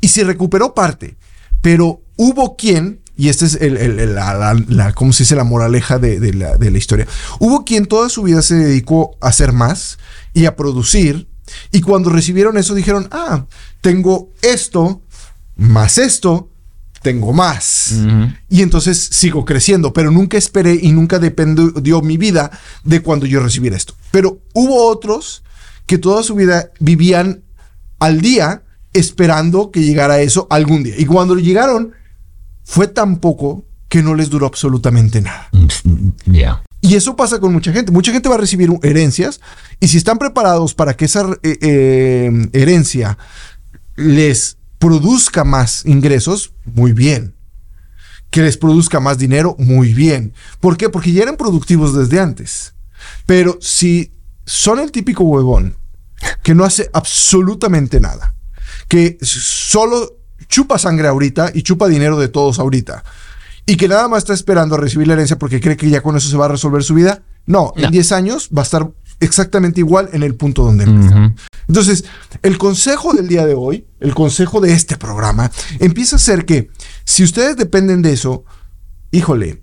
Y 0.00 0.08
se 0.08 0.24
recuperó 0.24 0.74
parte, 0.74 1.16
pero 1.60 2.00
hubo 2.16 2.56
quien 2.56 3.01
y 3.16 3.28
esta 3.28 3.44
es 3.44 3.56
el, 3.60 4.14
la, 4.14 4.92
¿cómo 4.94 5.12
se 5.12 5.24
dice? 5.24 5.36
La 5.36 5.44
moraleja 5.44 5.98
de, 5.98 6.32
la, 6.32 6.56
de 6.56 6.70
la 6.70 6.78
historia. 6.78 7.06
Hubo 7.38 7.64
quien 7.64 7.86
toda 7.86 8.08
su 8.08 8.22
vida 8.22 8.42
se 8.42 8.54
dedicó 8.54 9.16
a 9.20 9.28
hacer 9.28 9.52
más 9.52 9.98
y 10.32 10.46
a 10.46 10.56
producir. 10.56 11.28
Y 11.70 11.82
cuando 11.82 12.10
recibieron 12.10 12.56
eso 12.56 12.74
dijeron, 12.74 13.08
ah, 13.10 13.44
tengo 13.80 14.30
esto, 14.40 15.02
más 15.56 15.98
esto, 15.98 16.48
tengo 17.02 17.32
más. 17.32 17.94
Y 18.48 18.62
entonces 18.62 18.98
sigo 18.98 19.44
creciendo, 19.44 19.92
pero 19.92 20.10
nunca 20.10 20.38
esperé 20.38 20.78
y 20.80 20.92
nunca 20.92 21.18
dependió 21.18 22.00
mi 22.00 22.16
vida 22.16 22.50
de 22.84 23.02
cuando 23.02 23.26
yo 23.26 23.40
recibiera 23.40 23.76
esto. 23.76 23.94
Pero 24.10 24.38
hubo 24.54 24.86
otros 24.86 25.42
que 25.84 25.98
toda 25.98 26.22
su 26.22 26.34
vida 26.34 26.70
vivían 26.78 27.42
al 27.98 28.20
día 28.20 28.62
esperando 28.92 29.70
que 29.70 29.82
llegara 29.82 30.20
eso 30.20 30.46
algún 30.48 30.84
día. 30.84 30.94
Y 30.96 31.04
cuando 31.04 31.34
llegaron, 31.34 31.92
fue 32.64 32.88
tan 32.88 33.18
poco 33.18 33.64
que 33.88 34.02
no 34.02 34.14
les 34.14 34.30
duró 34.30 34.46
absolutamente 34.46 35.20
nada. 35.20 35.48
Mm, 35.52 36.08
y 36.80 36.94
eso 36.94 37.14
pasa 37.14 37.38
con 37.40 37.52
mucha 37.52 37.72
gente. 37.72 37.92
Mucha 37.92 38.10
gente 38.12 38.28
va 38.28 38.36
a 38.36 38.38
recibir 38.38 38.70
herencias 38.82 39.40
y 39.80 39.88
si 39.88 39.98
están 39.98 40.18
preparados 40.18 40.74
para 40.74 40.94
que 40.94 41.04
esa 41.04 41.30
eh, 41.42 41.58
eh, 41.60 42.48
herencia 42.52 43.18
les 43.96 44.56
produzca 44.78 45.44
más 45.44 45.86
ingresos, 45.86 46.54
muy 46.64 46.92
bien. 46.92 47.36
Que 48.30 48.42
les 48.42 48.56
produzca 48.56 48.98
más 48.98 49.18
dinero, 49.18 49.54
muy 49.58 49.92
bien. 49.92 50.32
¿Por 50.58 50.76
qué? 50.76 50.88
Porque 50.88 51.12
ya 51.12 51.22
eran 51.22 51.36
productivos 51.36 51.94
desde 51.94 52.18
antes. 52.18 52.74
Pero 53.26 53.58
si 53.60 54.12
son 54.44 54.80
el 54.80 54.90
típico 54.90 55.22
huevón 55.24 55.76
que 56.42 56.54
no 56.54 56.64
hace 56.64 56.88
absolutamente 56.92 58.00
nada, 58.00 58.34
que 58.88 59.18
solo 59.20 60.21
chupa 60.52 60.78
sangre 60.78 61.08
ahorita 61.08 61.50
y 61.54 61.62
chupa 61.62 61.88
dinero 61.88 62.20
de 62.20 62.28
todos 62.28 62.58
ahorita. 62.58 63.02
Y 63.64 63.76
que 63.76 63.88
nada 63.88 64.06
más 64.06 64.18
está 64.18 64.34
esperando 64.34 64.74
a 64.74 64.78
recibir 64.78 65.08
la 65.08 65.14
herencia 65.14 65.38
porque 65.38 65.60
cree 65.60 65.78
que 65.78 65.88
ya 65.88 66.02
con 66.02 66.14
eso 66.14 66.28
se 66.28 66.36
va 66.36 66.44
a 66.44 66.48
resolver 66.48 66.84
su 66.84 66.94
vida. 66.94 67.22
No, 67.46 67.72
en 67.74 67.90
10 67.90 68.12
años 68.12 68.50
va 68.56 68.60
a 68.60 68.64
estar 68.64 68.90
exactamente 69.18 69.80
igual 69.80 70.10
en 70.12 70.22
el 70.22 70.34
punto 70.34 70.62
donde 70.62 70.84
empezamos. 70.84 71.32
Entonces, 71.68 72.04
el 72.42 72.58
consejo 72.58 73.14
del 73.14 73.28
día 73.28 73.46
de 73.46 73.54
hoy, 73.54 73.86
el 74.00 74.14
consejo 74.14 74.60
de 74.60 74.74
este 74.74 74.98
programa, 74.98 75.50
empieza 75.78 76.16
a 76.16 76.18
ser 76.18 76.44
que 76.44 76.70
si 77.04 77.24
ustedes 77.24 77.56
dependen 77.56 78.02
de 78.02 78.12
eso, 78.12 78.44
híjole, 79.10 79.62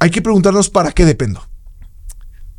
hay 0.00 0.10
que 0.10 0.22
preguntarnos 0.22 0.70
para 0.70 0.90
qué 0.90 1.04
dependo. 1.04 1.46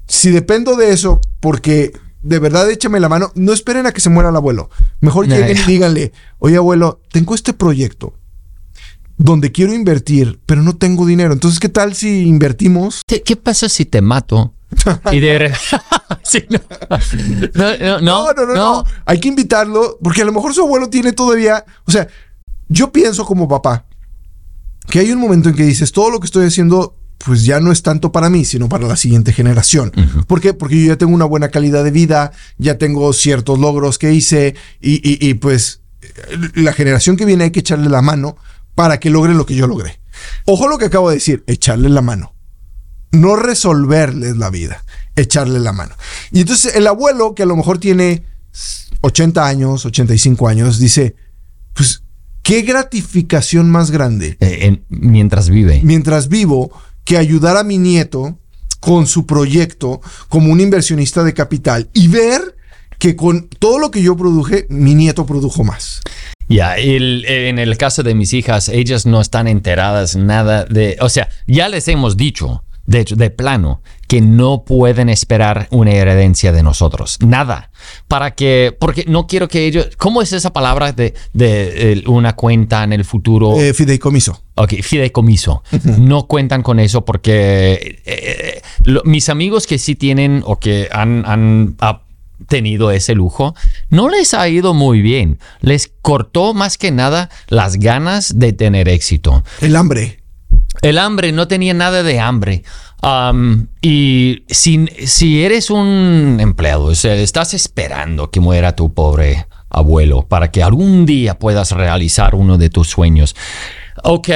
Si 0.08 0.30
dependo 0.30 0.78
de 0.78 0.94
eso 0.94 1.20
porque 1.42 1.92
de 2.26 2.40
verdad 2.40 2.70
échame 2.72 3.00
la 3.00 3.08
mano, 3.08 3.32
no 3.36 3.54
esperen 3.54 3.86
a 3.86 3.92
que 3.92 4.02
se 4.02 4.10
muera 4.10 4.30
el 4.30 4.36
abuelo. 4.36 4.72
Mejor 5.00 5.28
lleguen 5.28 5.58
y 5.58 5.62
díganle, 5.62 6.12
oye 6.40 6.58
abuelo, 6.58 7.00
tengo 7.12 7.36
este 7.36 7.54
proyecto 7.54 8.16
donde 9.18 9.52
quiero 9.52 9.74
invertir, 9.74 10.40
pero 10.48 10.64
no 10.64 10.76
tengo 10.76 11.06
dinero. 11.06 11.34
Entonces, 11.34 11.60
¿qué 11.60 11.70
tal 11.70 11.94
si 11.94 12.24
invertimos? 12.24 13.04
¿Qué, 13.06 13.36
pasa 13.36 13.70
si 13.70 13.86
te 13.86 14.02
mato? 14.02 14.56
y 15.12 15.20
de 15.20 15.54
no. 18.02 18.02
No, 18.02 18.34
no, 18.34 18.46
no, 18.56 18.84
Hay 19.06 19.20
que 19.20 19.28
invitarlo 19.28 20.00
porque 20.02 20.24
a 20.24 20.26
lo 20.26 20.34
mejor 20.34 20.54
su 20.56 20.64
abuelo 20.64 20.90
tiene 20.90 21.14
todavía, 21.14 21.64
o 21.86 21.92
sea, 21.92 22.08
yo 22.68 22.92
pienso 22.92 23.24
como 23.24 23.48
papá 23.48 23.86
que 24.90 25.00
hay 25.00 25.12
un 25.12 25.20
momento 25.20 25.50
en 25.50 25.56
que 25.56 25.64
dices, 25.64 25.92
todo 25.92 26.10
lo 26.10 26.20
que 26.20 26.26
estoy 26.26 26.48
haciendo 26.48 26.96
pues 27.18 27.44
ya 27.44 27.60
no 27.60 27.72
es 27.72 27.82
tanto 27.82 28.12
para 28.12 28.30
mí, 28.30 28.46
sino 28.46 28.70
para 28.70 28.88
la 28.88 28.96
siguiente 28.96 29.34
generación. 29.34 29.92
¿Por 30.28 30.42
qué? 30.42 30.54
Porque 30.54 30.80
yo 30.80 30.88
ya 30.88 30.98
tengo 30.98 31.14
una 31.14 31.26
buena 31.26 31.50
calidad 31.50 31.84
de 31.84 31.92
vida, 31.92 32.32
ya 32.58 32.78
tengo 32.78 33.12
ciertos 33.14 33.60
logros 33.60 33.98
que 33.98 34.14
hice 34.14 34.56
y, 34.82 35.34
pues 35.36 35.82
la 36.54 36.72
generación 36.74 37.18
que 37.18 37.26
viene 37.26 37.46
hay 37.46 37.52
que 37.52 37.62
echarle 37.62 37.90
la 37.90 38.02
mano 38.02 38.38
para 38.76 39.00
que 39.00 39.10
logre 39.10 39.34
lo 39.34 39.46
que 39.46 39.56
yo 39.56 39.68
logré. 39.68 40.00
Ojo 40.46 40.68
lo 40.68 40.78
que 40.78 40.86
acabo 40.86 41.10
de 41.10 41.16
decir, 41.16 41.44
echarle 41.48 41.90
la 41.90 42.02
mano. 42.02 42.36
No 43.12 43.36
resolverles 43.36 44.38
la 44.38 44.50
vida, 44.50 44.84
echarle 45.16 45.60
la 45.60 45.72
mano. 45.72 45.96
Y 46.32 46.42
entonces 46.42 46.76
el 46.76 46.86
abuelo, 46.86 47.34
que 47.34 47.44
a 47.44 47.46
lo 47.48 47.56
mejor 47.56 47.80
tiene 47.80 48.24
80 49.02 49.46
años, 49.46 49.86
85 49.86 50.48
años, 50.48 50.80
dice, 50.80 51.16
pues, 51.74 52.04
¿qué 52.42 52.62
gratificación 52.62 53.70
más 53.70 53.90
grande? 53.90 54.38
Eh, 54.42 54.84
mientras 54.90 55.50
vive. 55.50 55.82
Mientras 55.84 56.28
vivo, 56.28 56.72
que 57.06 57.18
ayudar 57.18 57.56
a 57.56 57.64
mi 57.64 57.78
nieto 57.78 58.38
con 58.82 59.08
su 59.08 59.26
proyecto 59.26 60.02
como 60.28 60.52
un 60.52 60.60
inversionista 60.60 61.24
de 61.24 61.34
capital 61.34 61.90
y 61.94 62.08
ver 62.08 62.56
que 63.00 63.16
con 63.16 63.48
todo 63.48 63.80
lo 63.80 63.92
que 63.92 64.02
yo 64.02 64.18
produje, 64.18 64.66
mi 64.70 64.96
nieto 64.96 65.26
produjo 65.26 65.64
más. 65.64 66.02
Ya, 66.48 66.76
en 66.78 67.58
el 67.58 67.78
caso 67.78 68.04
de 68.04 68.14
mis 68.14 68.34
hijas, 68.34 68.70
ellas 68.70 69.06
no 69.06 69.20
están 69.22 69.48
enteradas 69.48 70.16
nada 70.16 70.66
de, 70.66 70.98
o 71.02 71.10
sea, 71.10 71.30
ya 71.48 71.70
les 71.70 71.88
hemos 71.88 72.18
dicho, 72.18 72.64
de 72.86 73.00
hecho, 73.00 73.16
de 73.16 73.30
plano, 73.30 73.82
que 74.08 74.22
no 74.22 74.64
pueden 74.64 75.10
esperar 75.10 75.68
una 75.72 75.92
herencia 75.92 76.52
de 76.52 76.64
nosotros. 76.64 77.18
Nada. 77.26 77.72
Para 78.08 78.32
que, 78.32 78.76
porque 78.80 79.06
no 79.08 79.28
quiero 79.28 79.48
que 79.48 79.66
ellos, 79.66 79.90
¿cómo 79.98 80.22
es 80.22 80.34
esa 80.34 80.54
palabra 80.54 80.92
de, 80.92 81.14
de, 81.34 82.04
una 82.08 82.36
cuenta 82.36 82.84
en 82.84 82.94
el 82.94 83.06
futuro? 83.06 83.60
Eh, 83.60 83.74
fideicomiso. 83.74 84.44
Ok, 84.56 84.74
fideicomiso. 84.82 85.64
no 85.98 86.28
cuentan 86.28 86.62
con 86.62 86.80
eso 86.80 87.04
porque 87.04 88.00
eh, 88.06 88.62
eh, 88.86 89.02
mis 89.04 89.30
amigos 89.30 89.68
que 89.68 89.78
sí 89.78 89.96
tienen 89.96 90.44
o 90.46 90.60
que 90.60 90.88
han, 90.92 91.24
han 91.26 91.76
tenido 92.48 92.92
ese 92.92 93.16
lujo, 93.16 93.56
no 93.90 94.10
les 94.10 94.34
ha 94.34 94.48
ido 94.48 94.74
muy 94.74 95.02
bien. 95.02 95.40
Les 95.62 95.92
cortó 96.02 96.54
más 96.54 96.78
que 96.78 96.92
nada 96.92 97.30
las 97.48 97.78
ganas 97.78 98.38
de 98.38 98.54
tener 98.54 98.88
éxito. 98.90 99.44
El 99.62 99.76
hambre. 99.76 100.25
El 100.82 100.98
hambre, 100.98 101.32
no 101.32 101.48
tenía 101.48 101.74
nada 101.74 102.04
de 102.04 102.20
hambre. 102.20 102.64
y 103.82 104.44
si, 104.48 104.88
si, 105.06 105.44
eres 105.44 105.70
un 105.70 106.38
empleado, 106.40 106.86
o 106.86 106.96
sea, 106.96 107.16
estás 107.16 107.54
esperando 107.54 108.32
que 108.32 108.40
muera 108.40 108.76
tu 108.76 108.94
pobre 108.94 109.48
abuelo 109.70 110.24
para 110.28 110.52
que 110.52 110.64
algún 110.64 111.06
día 111.06 111.38
puedas 111.38 111.72
realizar 111.72 112.36
uno 112.36 112.58
de 112.58 112.70
tus 112.70 112.90
sueños. 112.90 113.36
Ok, 114.04 114.30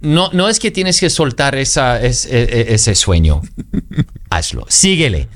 no, 0.00 0.30
no 0.32 0.48
es 0.48 0.58
que 0.58 0.70
tienes 0.70 1.00
que 1.00 1.10
soltar 1.10 1.54
esa, 1.56 2.00
ese, 2.00 2.42
e, 2.42 2.74
ese 2.74 2.94
sueño. 2.94 3.42
Hazlo, 4.30 4.64
síguele. 4.68 5.28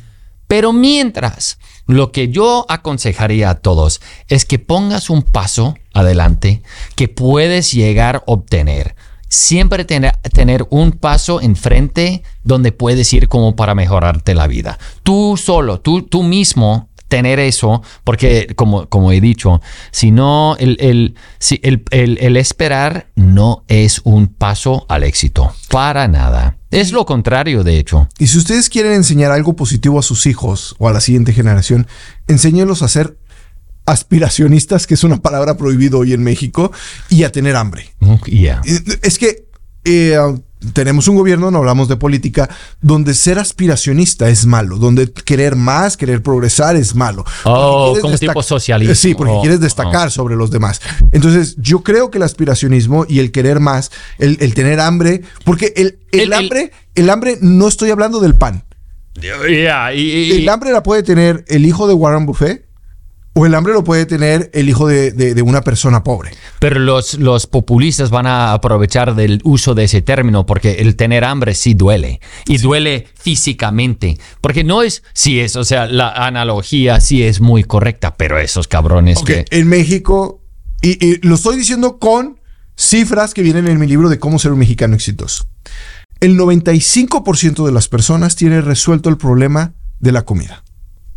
Pero 0.47 0.73
mientras, 0.73 1.59
lo 1.87 2.13
que 2.13 2.29
yo 2.29 2.67
aconsejaría 2.69 3.51
a 3.51 3.55
todos 3.57 4.01
es 4.29 4.45
que 4.45 4.59
pongas 4.59 5.09
un 5.11 5.23
paso 5.23 5.77
adelante 5.95 6.63
que 6.95 7.09
puedes 7.09 7.73
llegar 7.73 8.17
a 8.17 8.23
obtener 8.27 8.95
siempre 9.33 9.87
tener, 9.87 10.13
tener 10.35 10.67
un 10.69 10.93
paso 10.93 11.41
enfrente 11.41 12.23
donde 12.45 12.71
puedes 12.71 13.11
ir 13.15 13.29
como 13.29 13.57
para 13.57 13.75
mejorarte 13.75 14.35
la 14.35 14.47
vida. 14.47 14.79
Tú 15.03 15.39
solo, 15.39 15.81
tú, 15.81 16.03
tú 16.03 16.23
mismo 16.23 16.91
tener 17.09 17.41
eso, 17.41 17.83
porque 18.05 18.53
como, 18.57 18.89
como 18.89 19.11
he 19.11 19.21
dicho, 19.21 19.61
si 19.91 20.11
no, 20.11 20.57
el, 20.59 20.77
el, 20.81 21.15
el, 21.63 22.19
el, 22.21 22.37
esperar 22.37 23.09
no 23.15 23.65
es 23.69 24.01
un 24.05 24.29
paso 24.29 24.87
al 24.89 25.03
éxito, 25.03 25.53
para 25.69 26.09
nada. 26.09 26.57
Es 26.71 26.91
lo 26.91 27.05
contrario, 27.05 27.65
de 27.65 27.79
hecho. 27.79 28.09
Y 28.19 28.29
si 28.29 28.39
ustedes 28.39 28.71
quieren 28.71 28.93
enseñar 28.93 29.31
algo 29.31 29.55
positivo 29.57 29.99
a 29.99 30.03
sus 30.03 30.25
hijos 30.25 30.75
o 30.79 30.89
a 30.89 30.93
la 30.93 31.03
siguiente 31.03 31.35
generación, 31.35 31.87
enséñenlos 32.29 32.81
a 32.83 32.89
ser 32.89 33.19
aspiracionistas, 33.93 34.87
que 34.87 34.95
es 34.95 35.05
una 35.05 35.21
palabra 35.21 35.57
prohibida 35.57 35.97
hoy 35.97 36.13
en 36.13 36.23
México, 36.23 36.73
y 37.09 37.25
a 37.25 37.33
tener 37.33 37.57
hambre. 37.57 37.95
Es 39.03 39.19
que 39.19 39.47
eh, 39.85 40.17
tenemos 40.73 41.09
un 41.09 41.17
gobierno, 41.17 41.51
no 41.51 41.59
hablamos 41.59 41.89
de 41.89 41.97
política, 41.97 42.49
donde 42.81 43.15
ser 43.15 43.39
aspiracionista 43.39 44.29
es 44.29 44.47
malo, 44.47 44.79
donde 44.79 45.13
querer 45.13 45.57
más, 45.57 45.97
querer 45.97 46.23
progresar 46.23 46.77
es 46.77 46.95
malo. 46.95 47.25
Oh, 47.45 47.97
como 48.01 48.17
tipo 48.17 48.43
socialista. 48.43 48.95
Sí, 48.95 49.15
porque 49.15 49.35
quieres 49.41 49.59
oh, 49.59 49.63
destacar 49.63 50.09
oh. 50.09 50.11
sobre 50.11 50.37
los 50.37 50.51
demás. 50.51 50.81
Entonces, 51.11 51.57
yo 51.59 51.83
creo 51.83 52.11
que 52.11 52.19
el 52.19 52.25
aspiracionismo 52.25 53.07
y 53.09 53.19
el 53.19 53.33
querer 53.33 53.61
más, 53.61 53.91
el, 54.19 54.55
tener 54.55 54.81
hambre, 54.81 55.23
porque 55.45 55.73
el, 55.77 55.99
el, 56.13 56.33
hambre, 56.33 56.73
el 56.95 57.11
hambre, 57.11 57.39
no 57.41 57.69
estoy 57.69 57.91
hablando 57.91 58.21
del 58.21 58.35
pan. 58.35 58.65
el 59.93 60.49
hambre 60.49 60.73
la 60.73 60.83
puede 60.83 61.03
tener 61.03 61.45
el 61.49 61.67
hijo 61.67 61.87
de 61.87 61.95
Warren 61.95 62.25
Buffett 62.25 62.72
o 63.35 63.47
el 63.47 63.55
hambre 63.55 63.73
lo 63.73 63.83
puede 63.83 64.05
tener 64.05 64.51
el 64.53 64.69
hijo 64.69 64.87
de, 64.87 65.43
una 65.43 65.63
persona 65.63 66.05
pobre. 66.05 66.33
Pero 66.59 66.79
los, 66.79 67.15
los, 67.15 67.47
populistas 67.47 68.11
van 68.11 68.27
a 68.27 68.53
aprovechar 68.53 69.15
del 69.15 69.41
uso 69.45 69.75
de 69.75 69.85
ese 69.85 70.03
término 70.03 70.45
porque 70.45 70.73
el 70.81 70.97
tener 70.97 71.25
hambre 71.25 71.55
sí 71.55 71.75
duele. 71.75 72.21
Y 72.47 72.59
duele 72.59 73.09
físicamente. 73.15 74.19
Porque 74.41 74.65
no 74.65 74.83
es, 74.83 75.03
sí 75.15 75.41
es, 75.41 75.57
o 75.57 75.65
sea, 75.65 75.87
la 75.87 76.11
analogía 76.11 77.01
sí 77.01 77.23
es 77.23 77.41
muy 77.41 77.65
correcta, 77.65 78.15
pero 78.17 78.39
esos 78.39 78.69
cabrones 78.69 79.23
que... 79.23 79.47
En 79.51 79.69
México, 79.69 80.43
y, 80.83 81.05
y 81.05 81.27
lo 81.27 81.37
estoy 81.37 81.57
diciendo 81.57 81.99
con 81.99 82.39
cifras 82.77 83.33
que 83.33 83.43
vienen 83.43 83.67
en 83.67 83.79
mi 83.79 83.87
libro 83.87 84.09
de 84.09 84.19
cómo 84.19 84.39
ser 84.39 84.53
un 84.53 84.59
mexicano 84.59 84.95
exitoso. 84.95 85.47
El 86.21 86.39
95% 86.39 87.65
de 87.65 87.73
las 87.73 87.89
personas 87.89 88.37
tiene 88.37 88.61
resuelto 88.61 89.09
el 89.09 89.17
problema 89.17 89.75
de 90.01 90.13
la 90.13 90.23
comida. 90.23 90.63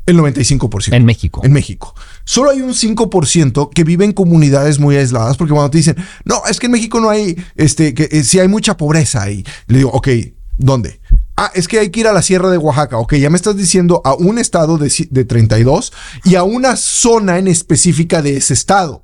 El 0.06 0.18
95%. 0.18 0.94
En 0.94 1.06
México. 1.06 1.42
En 1.44 1.52
México. 1.52 1.96
Solo 2.24 2.52
hay 2.52 2.62
un 2.62 2.74
5% 2.74 3.70
que 3.74 3.84
vive 3.84 4.06
en 4.06 4.14
comunidades 4.14 4.80
muy 4.80 4.96
aisladas, 4.96 5.38
porque 5.38 5.54
cuando 5.54 5.72
te 5.72 5.80
dicen, 5.80 5.96
no, 6.26 6.44
es 6.50 6.60
que 6.60 6.68
en 6.68 6.74
México 6.74 7.00
no 7.00 7.10
hay, 7.10 7.36
este, 7.56 7.94
que 7.94 8.08
eh, 8.12 8.24
sí 8.24 8.40
hay 8.40 8.48
mucha 8.48 8.78
pobreza 8.78 9.24
ahí. 9.24 9.44
Le 9.68 9.80
digo, 9.80 9.90
ok, 9.92 10.10
¿dónde? 10.58 11.02
Ah, 11.38 11.52
es 11.54 11.68
que 11.68 11.80
hay 11.80 11.90
que 11.90 12.02
ir 12.02 12.08
a 12.08 12.14
la 12.14 12.22
Sierra 12.22 12.50
de 12.50 12.58
Oaxaca. 12.58 12.98
Ok, 12.98 13.16
ya 13.16 13.30
me 13.30 13.36
estás 13.36 13.58
diciendo 13.58 14.02
a 14.06 14.14
un 14.14 14.38
estado 14.38 14.78
de, 14.78 14.92
de 15.10 15.26
32 15.26 15.92
y 16.24 16.36
a 16.36 16.44
una 16.44 16.76
zona 16.76 17.40
en 17.40 17.48
específica 17.48 18.22
de 18.22 18.38
ese 18.38 18.54
estado. 18.54 19.04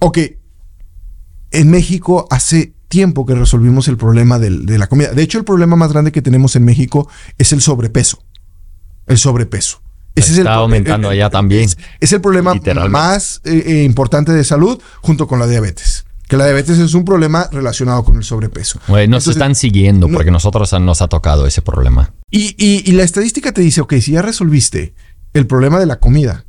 Ok, 0.00 0.18
en 1.52 1.70
México 1.70 2.26
hace 2.30 2.74
tiempo 2.88 3.24
que 3.24 3.34
resolvimos 3.34 3.88
el 3.88 3.96
problema 3.96 4.38
de 4.38 4.78
la 4.78 4.86
comida. 4.86 5.12
De 5.12 5.22
hecho, 5.22 5.38
el 5.38 5.44
problema 5.44 5.76
más 5.76 5.92
grande 5.92 6.12
que 6.12 6.20
tenemos 6.20 6.56
en 6.56 6.64
México 6.64 7.08
es 7.38 7.52
el 7.52 7.60
sobrepeso. 7.60 8.22
El 9.06 9.18
sobrepeso. 9.18 9.83
Ese 10.14 10.30
está 10.30 10.42
es 10.42 10.46
el, 10.46 10.48
aumentando 10.48 11.08
allá 11.08 11.28
también. 11.30 11.68
Es, 12.00 12.12
el 12.12 12.20
problema 12.20 12.54
más 12.88 13.40
eh, 13.44 13.62
eh, 13.66 13.82
importante 13.84 14.32
de 14.32 14.44
salud 14.44 14.80
junto 15.02 15.26
con 15.26 15.38
la 15.38 15.46
diabetes. 15.46 16.04
Que 16.28 16.36
la 16.36 16.46
diabetes 16.46 16.78
es 16.78 16.94
un 16.94 17.04
problema 17.04 17.48
relacionado 17.52 18.04
con 18.04 18.16
el 18.16 18.24
sobrepeso. 18.24 18.80
Bueno, 18.86 19.16
nos 19.16 19.26
están 19.26 19.54
siguiendo 19.54 20.08
porque 20.08 20.30
nosotros 20.30 20.72
nos 20.80 21.02
ha 21.02 21.08
tocado 21.08 21.46
ese 21.46 21.62
problema. 21.62 22.14
Y, 22.30 22.92
la 22.92 23.02
estadística 23.02 23.52
te 23.52 23.60
dice, 23.60 23.80
ok, 23.80 23.94
si 24.00 24.12
ya 24.12 24.22
resolviste 24.22 24.94
el 25.34 25.46
problema 25.46 25.78
de 25.78 25.86
la 25.86 26.00
comida, 26.00 26.46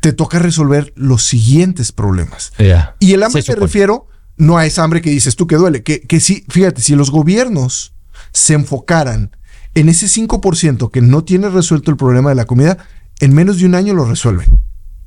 te 0.00 0.12
toca 0.12 0.38
resolver 0.38 0.92
los 0.96 1.24
siguientes 1.24 1.92
problemas. 1.92 2.52
Y 2.98 3.14
el 3.14 3.22
hambre 3.22 3.42
te 3.42 3.56
refiero 3.56 4.08
no 4.36 4.58
a 4.58 4.66
esa 4.66 4.82
hambre 4.82 5.00
que 5.00 5.10
dices 5.10 5.36
tú 5.36 5.46
que 5.46 5.56
duele, 5.56 5.82
que, 5.82 6.00
que 6.00 6.20
sí, 6.20 6.44
fíjate, 6.48 6.82
si 6.82 6.96
los 6.96 7.10
gobiernos 7.10 7.94
se 8.32 8.54
enfocaran 8.54 9.30
en 9.74 9.88
ese 9.88 10.06
5% 10.06 10.90
que 10.90 11.00
no 11.00 11.24
tiene 11.24 11.48
resuelto 11.48 11.90
el 11.90 11.96
problema 11.96 12.30
de 12.30 12.36
la 12.36 12.46
comida, 12.46 12.78
en 13.20 13.34
menos 13.34 13.58
de 13.58 13.66
un 13.66 13.74
año 13.74 13.94
lo 13.94 14.04
resuelven. 14.04 14.58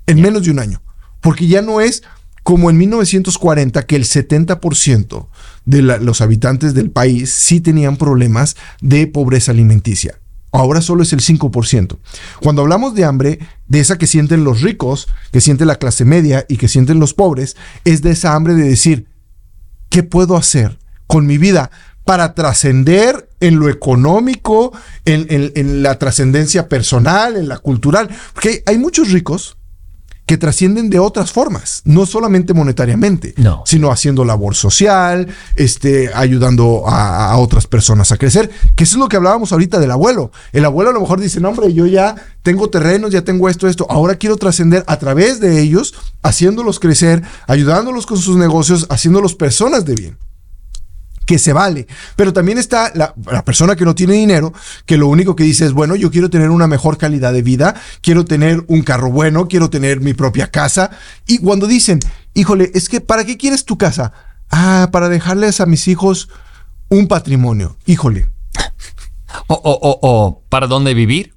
En 0.05 0.21
menos 0.21 0.43
de 0.43 0.51
un 0.51 0.59
año. 0.59 0.81
Porque 1.21 1.47
ya 1.47 1.61
no 1.61 1.81
es 1.81 2.03
como 2.43 2.69
en 2.69 2.77
1940 2.77 3.85
que 3.85 3.97
el 3.97 4.05
70% 4.05 5.27
de 5.65 5.81
los 5.81 6.21
habitantes 6.21 6.73
del 6.73 6.91
país 6.91 7.29
sí 7.29 7.59
tenían 7.59 7.97
problemas 7.97 8.55
de 8.79 9.05
pobreza 9.07 9.51
alimenticia. 9.51 10.19
ahora 10.53 10.81
solo 10.81 11.03
es 11.03 11.11
el 11.11 11.19
5%. 11.19 11.97
Cuando 12.41 12.61
hablamos 12.61 12.95
de 12.95 13.03
hambre, 13.03 13.39
de 13.67 13.81
esa 13.81 13.97
que 13.97 14.07
sienten 14.07 14.45
los 14.45 14.61
ricos, 14.61 15.09
que 15.33 15.41
siente 15.41 15.65
la 15.65 15.75
clase 15.75 16.05
media 16.05 16.45
y 16.47 16.55
que 16.55 16.69
sienten 16.69 16.99
los 16.99 17.13
pobres, 17.13 17.57
es 17.83 18.01
de 18.01 18.11
esa 18.11 18.33
hambre 18.33 18.55
de 18.55 18.63
decir, 18.63 19.07
¿qué 19.89 20.03
puedo 20.03 20.37
hacer 20.37 20.79
con 21.05 21.27
mi 21.27 21.37
vida 21.37 21.69
para 22.07 22.33
trascender 22.33 23.29
en 23.39 23.59
lo 23.59 23.69
económico, 23.69 24.71
en, 25.05 25.27
en- 25.29 25.51
en 25.55 25.83
la 25.83 25.99
trascendencia 25.99 26.67
personal, 26.67 27.35
en 27.35 27.47
la 27.47 27.59
cultural? 27.59 28.09
Porque 28.33 28.63
hay 28.65 28.79
muchos 28.79 29.11
ricos 29.11 29.57
que 30.25 30.37
trascienden 30.37 30.89
de 30.89 30.99
otras 30.99 31.31
formas, 31.31 31.81
no 31.85 32.05
solamente 32.05 32.53
monetariamente, 32.53 33.33
No. 33.37 33.63
sino 33.65 33.91
haciendo 33.91 34.25
labor 34.25 34.55
social, 34.55 35.27
este, 35.55 36.11
ayudando 36.13 36.83
a, 36.85 37.31
a 37.31 37.37
otras 37.37 37.65
personas 37.65 38.11
a 38.11 38.17
crecer, 38.17 38.49
que 38.75 38.83
eso 38.83 38.97
es 38.97 38.99
lo 38.99 39.07
que 39.07 39.15
hablábamos 39.15 39.53
ahorita 39.53 39.79
del 39.79 39.91
abuelo. 39.91 40.31
El 40.51 40.65
abuelo 40.65 40.89
a 40.89 40.93
lo 40.93 40.99
mejor 40.99 41.21
dice, 41.21 41.39
no 41.39 41.47
hombre, 41.47 41.73
yo 41.73 41.85
ya 41.85 42.15
tengo 42.43 42.69
terrenos, 42.69 43.11
ya 43.11 43.21
tengo 43.21 43.47
esto, 43.47 43.69
esto, 43.69 43.87
ahora 43.89 44.15
quiero 44.15 44.35
trascender 44.35 44.83
a 44.87 44.99
través 44.99 45.39
de 45.39 45.61
ellos, 45.61 45.93
haciéndolos 46.23 46.79
crecer, 46.81 47.21
ayudándolos 47.47 48.05
con 48.05 48.17
sus 48.17 48.35
negocios, 48.35 48.85
haciéndolos 48.89 49.33
personas 49.33 49.85
de 49.85 49.95
bien 49.95 50.17
que 51.27 51.37
se 51.37 51.53
vale. 51.53 51.85
Pero 52.15 52.33
también 52.33 52.57
está 52.57 52.91
la, 52.95 53.13
la 53.31 53.45
persona 53.45 53.75
que 53.75 53.85
no 53.85 53.93
tiene 53.93 54.13
dinero, 54.13 54.51
que 54.87 54.97
lo 54.97 55.07
único 55.07 55.35
que 55.35 55.43
dice 55.43 55.65
es, 55.65 55.73
bueno, 55.73 55.95
yo 55.95 56.09
quiero 56.09 56.31
tener 56.31 56.49
una 56.49 56.65
mejor 56.67 56.97
calidad 56.97 57.33
de 57.33 57.43
vida, 57.43 57.75
quiero 58.01 58.25
tener 58.25 58.63
un 58.67 58.81
carro 58.81 59.11
bueno, 59.11 59.47
quiero 59.47 59.69
tener 59.69 59.99
mi 60.01 60.13
propia 60.15 60.49
casa. 60.49 60.89
Y 61.27 61.37
cuando 61.37 61.67
dicen, 61.67 61.99
híjole, 62.33 62.71
es 62.73 62.89
que 62.89 63.01
¿para 63.01 63.25
qué 63.25 63.37
quieres 63.37 63.65
tu 63.65 63.77
casa? 63.77 64.13
Ah, 64.49 64.89
para 64.91 65.09
dejarles 65.09 65.59
a 65.61 65.65
mis 65.67 65.87
hijos 65.87 66.29
un 66.89 67.07
patrimonio. 67.07 67.77
Híjole, 67.85 68.29
O, 69.47 69.53
o, 69.53 69.71
o, 69.71 69.99
o, 70.01 70.43
¿para 70.49 70.65
dónde 70.67 70.93
vivir? 70.93 71.35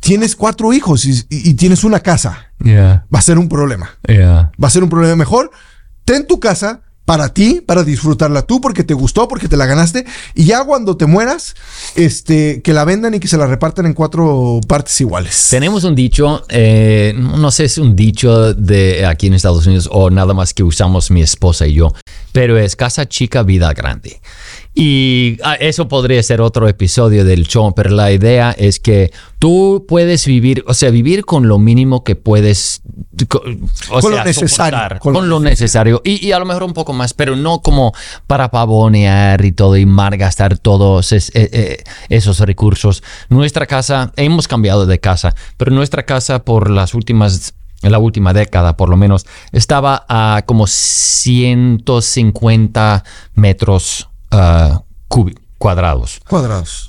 tienes 0.00 0.36
cuatro 0.36 0.72
hijos 0.72 1.04
y, 1.04 1.10
y- 1.28 1.50
y 1.50 1.54
tienes 1.54 1.84
una 1.84 2.00
casa. 2.00 2.52
Yeah, 2.64 3.04
Va 3.14 3.18
a 3.18 3.22
ser 3.22 3.38
un 3.38 3.48
problema. 3.48 3.90
yeah. 4.06 4.50
Va 4.62 4.68
a 4.68 4.70
ser 4.70 4.82
un 4.82 4.88
problema 4.88 5.14
mejor. 5.16 5.50
Ten 6.04 6.26
tu 6.26 6.40
casa 6.40 6.80
para 7.08 7.30
ti, 7.30 7.62
para 7.64 7.84
disfrutarla 7.84 8.42
tú, 8.42 8.60
porque 8.60 8.84
te 8.84 8.92
gustó, 8.92 9.28
porque 9.28 9.48
te 9.48 9.56
la 9.56 9.64
ganaste. 9.64 10.04
Y 10.34 10.44
ya 10.44 10.62
cuando 10.66 10.98
te 10.98 11.06
mueras, 11.06 11.54
este, 11.94 12.60
que 12.60 12.74
la 12.74 12.84
vendan 12.84 13.14
y 13.14 13.18
que 13.18 13.28
se 13.28 13.38
la 13.38 13.46
repartan 13.46 13.86
en 13.86 13.94
cuatro 13.94 14.60
partes 14.68 15.00
iguales. 15.00 15.46
Tenemos 15.48 15.84
un 15.84 15.94
dicho, 15.94 16.44
eh, 16.50 17.14
no 17.16 17.50
sé 17.50 17.66
si 17.66 17.72
es 17.72 17.78
un 17.78 17.96
dicho 17.96 18.52
de 18.52 19.06
aquí 19.06 19.28
en 19.28 19.32
Estados 19.32 19.66
Unidos 19.66 19.88
o 19.90 20.10
nada 20.10 20.34
más 20.34 20.52
que 20.52 20.62
usamos 20.62 21.10
mi 21.10 21.22
esposa 21.22 21.66
y 21.66 21.72
yo, 21.72 21.94
pero 22.32 22.58
es 22.58 22.76
casa 22.76 23.08
chica, 23.08 23.42
vida 23.42 23.72
grande. 23.72 24.20
Y 24.80 25.38
ah, 25.42 25.54
eso 25.56 25.88
podría 25.88 26.22
ser 26.22 26.40
otro 26.40 26.68
episodio 26.68 27.24
del 27.24 27.48
show, 27.48 27.74
pero 27.74 27.90
la 27.90 28.12
idea 28.12 28.52
es 28.56 28.78
que 28.78 29.10
tú 29.40 29.84
puedes 29.88 30.24
vivir, 30.24 30.62
o 30.68 30.74
sea, 30.74 30.90
vivir 30.90 31.24
con 31.24 31.48
lo 31.48 31.58
mínimo 31.58 32.04
que 32.04 32.14
puedes, 32.14 32.82
o 33.90 33.98
Con 34.00 34.12
lo 34.12 34.22
necesario, 34.22 34.78
soportar, 34.78 35.00
con 35.00 35.14
con, 35.14 35.28
lo 35.28 35.40
lo 35.40 35.44
necesario 35.44 36.00
y, 36.04 36.24
y 36.24 36.30
a 36.30 36.38
lo 36.38 36.46
mejor 36.46 36.62
un 36.62 36.74
poco 36.74 36.92
más, 36.92 37.12
pero 37.12 37.34
no 37.34 37.60
como 37.60 37.92
para 38.28 38.52
pavonear 38.52 39.44
y 39.44 39.50
todo 39.50 39.76
y 39.76 39.84
malgastar 39.84 40.58
todos 40.58 41.10
es- 41.10 41.32
eh, 41.34 41.50
eh, 41.52 41.82
esos 42.08 42.38
recursos. 42.38 43.02
Nuestra 43.30 43.66
casa, 43.66 44.12
hemos 44.14 44.46
cambiado 44.46 44.86
de 44.86 45.00
casa, 45.00 45.34
pero 45.56 45.72
nuestra 45.72 46.04
casa 46.06 46.44
por 46.44 46.70
las 46.70 46.94
últimas 46.94 47.52
en 47.82 47.90
la 47.90 47.98
última 47.98 48.32
década 48.32 48.76
por 48.76 48.90
lo 48.90 48.96
menos, 48.96 49.26
estaba 49.50 50.06
a 50.08 50.44
como 50.46 50.68
150 50.68 53.02
metros 53.34 54.08
ah, 54.30 54.82
cuadrados. 55.58 56.20
Cuadrados. 56.28 56.88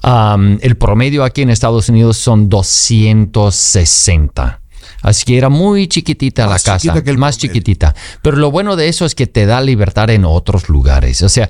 El 0.61 0.77
promedio 0.77 1.23
aquí 1.23 1.41
en 1.41 1.49
Estados 1.49 1.89
Unidos 1.89 2.17
son 2.17 2.49
260. 2.49 4.61
Así 5.01 5.25
que 5.25 5.37
era 5.37 5.49
muy 5.49 5.87
chiquitita 5.87 6.47
Más 6.47 6.65
la 6.65 6.73
casa, 6.73 6.79
chiquita 6.79 7.03
que 7.03 7.09
el 7.09 7.17
más 7.17 7.37
promedio. 7.37 7.53
chiquitita. 7.53 7.95
Pero 8.21 8.37
lo 8.37 8.51
bueno 8.51 8.75
de 8.75 8.89
eso 8.89 9.05
es 9.05 9.15
que 9.15 9.27
te 9.27 9.45
da 9.45 9.61
libertad 9.61 10.09
en 10.09 10.25
otros 10.25 10.69
lugares. 10.69 11.21
O 11.21 11.29
sea, 11.29 11.49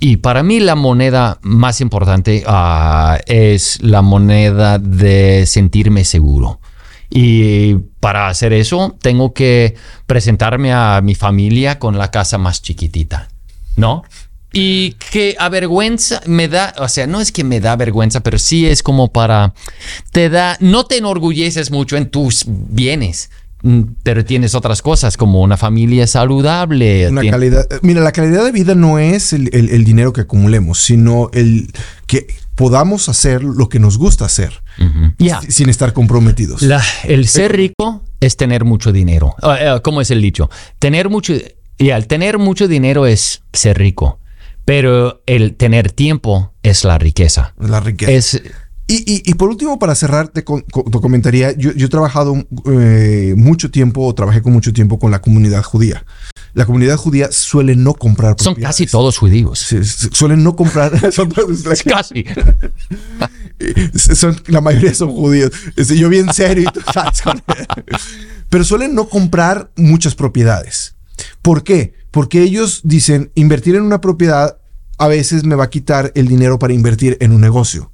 y 0.00 0.16
para 0.16 0.42
mí 0.42 0.60
la 0.60 0.74
moneda 0.74 1.38
más 1.42 1.80
importante 1.80 2.42
ah, 2.46 3.18
es 3.26 3.80
la 3.82 4.02
moneda 4.02 4.78
de 4.78 5.44
sentirme 5.46 6.04
seguro. 6.04 6.60
Y 7.10 7.74
para 8.00 8.28
hacer 8.28 8.52
eso 8.52 8.96
tengo 9.00 9.34
que 9.34 9.74
presentarme 10.06 10.72
a 10.72 11.00
mi 11.02 11.14
familia 11.14 11.78
con 11.78 11.98
la 11.98 12.10
casa 12.10 12.38
más 12.38 12.62
chiquitita, 12.62 13.28
¿no? 13.76 14.02
Y 14.52 14.92
que 15.10 15.34
avergüenza 15.38 16.20
me 16.26 16.48
da, 16.48 16.74
o 16.78 16.88
sea, 16.88 17.06
no 17.06 17.20
es 17.20 17.32
que 17.32 17.42
me 17.44 17.60
da 17.60 17.74
vergüenza, 17.76 18.20
pero 18.20 18.38
sí 18.38 18.66
es 18.66 18.82
como 18.82 19.10
para, 19.12 19.54
te 20.12 20.28
da, 20.28 20.56
no 20.60 20.84
te 20.84 20.98
enorgulleces 20.98 21.70
mucho 21.70 21.96
en 21.96 22.10
tus 22.10 22.44
bienes, 22.46 23.30
mm, 23.62 23.80
pero 24.02 24.24
tienes 24.24 24.54
otras 24.54 24.82
cosas 24.82 25.16
como 25.16 25.40
una 25.40 25.56
familia 25.56 26.06
saludable. 26.06 27.08
Una 27.08 27.22
calidad. 27.30 27.66
eh, 27.72 27.78
Mira, 27.82 28.02
la 28.02 28.12
calidad 28.12 28.44
de 28.44 28.52
vida 28.52 28.74
no 28.74 28.98
es 28.98 29.32
el, 29.32 29.48
el- 29.54 29.70
el 29.70 29.84
dinero 29.84 30.12
que 30.12 30.20
acumulemos, 30.22 30.80
sino 30.80 31.30
el 31.32 31.70
que 32.06 32.26
podamos 32.54 33.08
hacer 33.08 33.42
lo 33.42 33.70
que 33.70 33.78
nos 33.78 33.96
gusta 33.96 34.26
hacer 34.26 34.62
sin 35.48 35.70
estar 35.70 35.92
comprometidos. 35.94 36.60
La- 36.62 36.84
el 37.04 37.26
ser 37.26 37.52
rico 37.56 38.02
es 38.20 38.36
tener 38.36 38.64
mucho 38.64 38.92
dinero. 38.92 39.34
Ah, 39.42 39.56
ah, 39.76 39.80
¿Cómo 39.82 40.00
es 40.02 40.10
el 40.10 40.20
dicho? 40.20 40.50
Tener 40.78 41.08
mucho 41.08 41.32
y 41.78 41.90
al 41.90 42.06
tener 42.06 42.36
mucho 42.38 42.68
dinero 42.68 43.06
es 43.06 43.42
ser 43.52 43.78
rico, 43.78 44.18
pero 44.64 45.22
el 45.26 45.54
tener 45.56 45.90
tiempo 45.92 46.52
es 46.62 46.84
la 46.84 46.98
riqueza. 46.98 47.54
la 47.58 47.80
riqueza. 47.80 48.12
Es 48.12 48.42
Y, 48.88 48.96
y- 49.10 49.22
y 49.24 49.34
por 49.34 49.48
último, 49.48 49.78
para 49.78 49.94
cerrar, 49.94 50.28
te, 50.28 50.44
co- 50.44 50.62
co- 50.70 50.82
te 50.84 50.98
comentaría, 51.00 51.52
yo, 51.56 51.72
yo 51.72 51.86
he 51.86 51.88
trabajado 51.88 52.34
eh, 52.70 53.32
mucho 53.38 53.70
tiempo, 53.70 54.04
o 54.06 54.14
trabajé 54.14 54.42
con 54.42 54.52
mucho 54.52 54.72
tiempo 54.72 54.98
con 54.98 55.10
la 55.10 55.22
comunidad 55.22 55.62
judía. 55.62 56.04
La 56.52 56.66
comunidad 56.66 56.96
judía 56.96 57.32
suele 57.32 57.74
no 57.76 57.94
comprar 57.94 58.34
son 58.38 58.52
propiedades. 58.54 58.76
casi 58.76 58.86
todos 58.86 59.16
judíos. 59.16 59.60
Sí, 59.60 59.78
suelen 59.84 60.42
no 60.44 60.56
comprar. 60.56 61.12
son 61.12 61.32
Casi. 61.88 62.24
son- 64.14 64.36
la 64.48 64.60
mayoría 64.60 64.92
son 64.94 65.10
judíos. 65.12 65.52
Este, 65.76 65.96
yo 65.96 66.08
bien 66.08 66.32
serio 66.34 66.68
y 66.68 66.72
tú 66.72 66.80
Pero 68.50 68.64
suelen 68.64 68.94
no 68.94 69.08
comprar 69.08 69.70
muchas 69.76 70.14
propiedades. 70.14 70.96
¿Por 71.40 71.62
qué? 71.64 71.94
Porque 72.12 72.42
ellos 72.42 72.80
dicen, 72.84 73.32
invertir 73.34 73.74
en 73.74 73.82
una 73.82 74.00
propiedad 74.00 74.58
a 74.98 75.08
veces 75.08 75.42
me 75.44 75.56
va 75.56 75.64
a 75.64 75.70
quitar 75.70 76.12
el 76.14 76.28
dinero 76.28 76.60
para 76.60 76.72
invertir 76.74 77.16
en 77.20 77.32
un 77.32 77.40
negocio. 77.40 77.90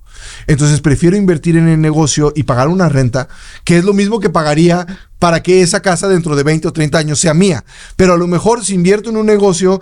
Entonces 0.46 0.80
prefiero 0.80 1.16
invertir 1.16 1.56
en 1.56 1.68
el 1.68 1.80
negocio 1.80 2.32
y 2.36 2.42
pagar 2.42 2.68
una 2.68 2.88
renta, 2.90 3.28
que 3.64 3.78
es 3.78 3.84
lo 3.84 3.94
mismo 3.94 4.20
que 4.20 4.28
pagaría 4.28 4.84
para 5.18 5.42
que 5.42 5.62
esa 5.62 5.80
casa 5.80 6.08
dentro 6.08 6.36
de 6.36 6.42
20 6.42 6.68
o 6.68 6.72
30 6.72 6.98
años 6.98 7.20
sea 7.20 7.32
mía. 7.32 7.64
Pero 7.96 8.12
a 8.12 8.16
lo 8.18 8.26
mejor 8.26 8.62
si 8.64 8.74
invierto 8.74 9.08
en 9.10 9.16
un 9.16 9.24
negocio, 9.26 9.80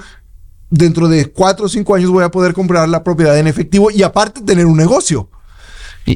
dentro 0.71 1.09
de 1.09 1.27
4 1.27 1.67
o 1.67 1.69
5 1.69 1.95
años 1.95 2.11
voy 2.11 2.23
a 2.23 2.31
poder 2.31 2.53
comprar 2.53 2.89
la 2.89 3.03
propiedad 3.03 3.37
en 3.39 3.47
efectivo 3.47 3.91
y 3.91 4.03
aparte 4.03 4.43
tener 4.43 4.67
un 4.67 4.77
negocio. 4.77 5.31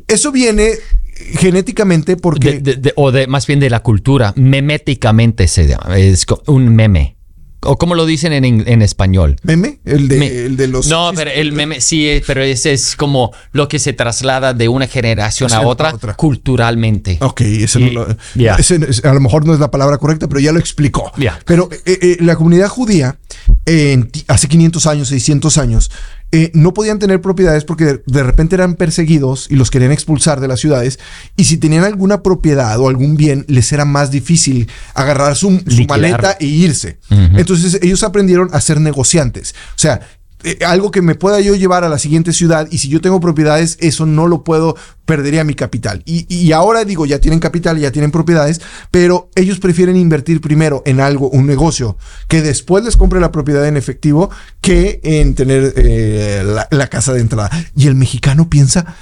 Eso 0.06 0.30
viene 0.30 0.74
genéticamente 1.14 2.16
porque... 2.16 2.52
De- 2.52 2.60
de- 2.60 2.76
de- 2.76 2.92
o 2.96 3.10
de 3.12 3.26
más 3.26 3.46
bien 3.46 3.58
de 3.60 3.70
la 3.70 3.80
cultura. 3.82 4.32
Meméticamente 4.36 5.48
se 5.48 5.66
llama. 5.66 5.96
Es 5.98 6.26
un 6.46 6.74
meme. 6.74 7.16
O 7.62 7.76
como 7.76 7.94
lo 7.94 8.06
dicen 8.06 8.32
en, 8.32 8.44
en 8.66 8.80
español. 8.82 9.36
¿Meme? 9.42 9.80
El 9.84 10.08
de, 10.08 10.18
Me- 10.18 10.26
el 10.46 10.56
de 10.56 10.66
los... 10.66 10.86
No, 10.88 11.12
pero 11.14 11.30
el 11.30 11.52
meme 11.52 11.80
sí, 11.82 12.08
eh, 12.08 12.22
pero 12.26 12.42
ese 12.42 12.72
es 12.72 12.96
como 12.96 13.32
lo 13.52 13.68
que 13.68 13.78
se 13.78 13.92
traslada 13.92 14.54
de 14.54 14.68
una 14.68 14.86
generación 14.86 15.52
a 15.52 15.58
a 15.58 15.60
otra, 15.66 15.92
culturalmente. 16.16 17.18
Ok, 17.20 17.40
ese 17.42 17.80
Y- 17.80 17.84
no 17.94 18.06
lo- 18.06 18.16
ese 18.58 18.80
a 19.04 19.12
lo 19.12 19.20
mejor 19.20 19.44
no 19.46 19.52
es 19.52 19.60
la 19.60 19.70
palabra 19.70 19.98
correcta, 19.98 20.26
pero 20.28 20.40
ya 20.40 20.52
lo 20.52 20.58
explicó. 20.58 21.12
Ya. 21.18 21.38
Pero 21.44 21.68
eh, 21.84 21.98
eh, 22.00 22.16
la 22.20 22.34
comunidad 22.36 22.68
judía, 22.68 23.18
eh, 23.66 24.02
hace 24.28 24.48
500 24.48 24.86
años, 24.86 25.08
600 25.08 25.58
años, 25.58 25.90
eh, 26.32 26.50
no 26.54 26.72
podían 26.72 26.98
tener 26.98 27.20
propiedades 27.20 27.64
porque 27.64 27.84
de, 27.84 28.02
de 28.06 28.22
repente 28.22 28.54
eran 28.54 28.74
perseguidos 28.74 29.48
y 29.50 29.56
los 29.56 29.70
querían 29.70 29.90
expulsar 29.90 30.40
de 30.40 30.46
las 30.48 30.60
ciudades. 30.60 30.98
Y 31.36 31.44
si 31.44 31.56
tenían 31.56 31.84
alguna 31.84 32.22
propiedad 32.22 32.78
o 32.78 32.88
algún 32.88 33.16
bien, 33.16 33.44
les 33.48 33.72
era 33.72 33.84
más 33.84 34.10
difícil 34.10 34.68
agarrar 34.94 35.34
su, 35.34 35.50
maleta 35.88 36.36
e 36.38 36.46
irse. 36.46 36.98
Entonces 37.10 37.80
ellos 37.82 38.02
aprendieron 38.02 38.48
a 38.52 38.60
ser 38.60 38.80
negociantes. 38.80 39.54
O 39.70 39.78
sea, 39.78 40.00
eh, 40.44 40.58
algo 40.66 40.90
que 40.90 41.02
me 41.02 41.14
pueda 41.14 41.40
yo 41.40 41.54
llevar 41.54 41.84
a 41.84 41.88
la 41.88 41.98
siguiente 41.98 42.32
ciudad 42.32 42.66
y 42.70 42.78
si 42.78 42.88
yo 42.88 43.00
tengo 43.00 43.20
propiedades, 43.20 43.76
eso 43.80 44.06
no 44.06 44.26
lo 44.26 44.42
puedo, 44.44 44.76
perdería 45.04 45.44
mi 45.44 45.54
capital. 45.54 46.02
Y, 46.06 46.26
y 46.34 46.52
ahora 46.52 46.84
digo, 46.84 47.06
ya 47.06 47.18
tienen 47.20 47.40
capital, 47.40 47.78
ya 47.78 47.90
tienen 47.92 48.10
propiedades, 48.10 48.60
pero 48.90 49.30
ellos 49.34 49.58
prefieren 49.58 49.96
invertir 49.96 50.40
primero 50.40 50.82
en 50.86 51.00
algo, 51.00 51.28
un 51.30 51.46
negocio, 51.46 51.96
que 52.28 52.42
después 52.42 52.84
les 52.84 52.96
compre 52.96 53.20
la 53.20 53.32
propiedad 53.32 53.66
en 53.66 53.76
efectivo 53.76 54.30
que 54.60 55.00
en 55.02 55.34
tener 55.34 55.72
eh, 55.76 56.44
la, 56.70 56.86
casa 56.88 57.12
de 57.12 57.20
entrada. 57.20 57.50
Y 57.76 57.86
el 57.86 57.94
mexicano 57.94 58.48
piensa 58.48 58.94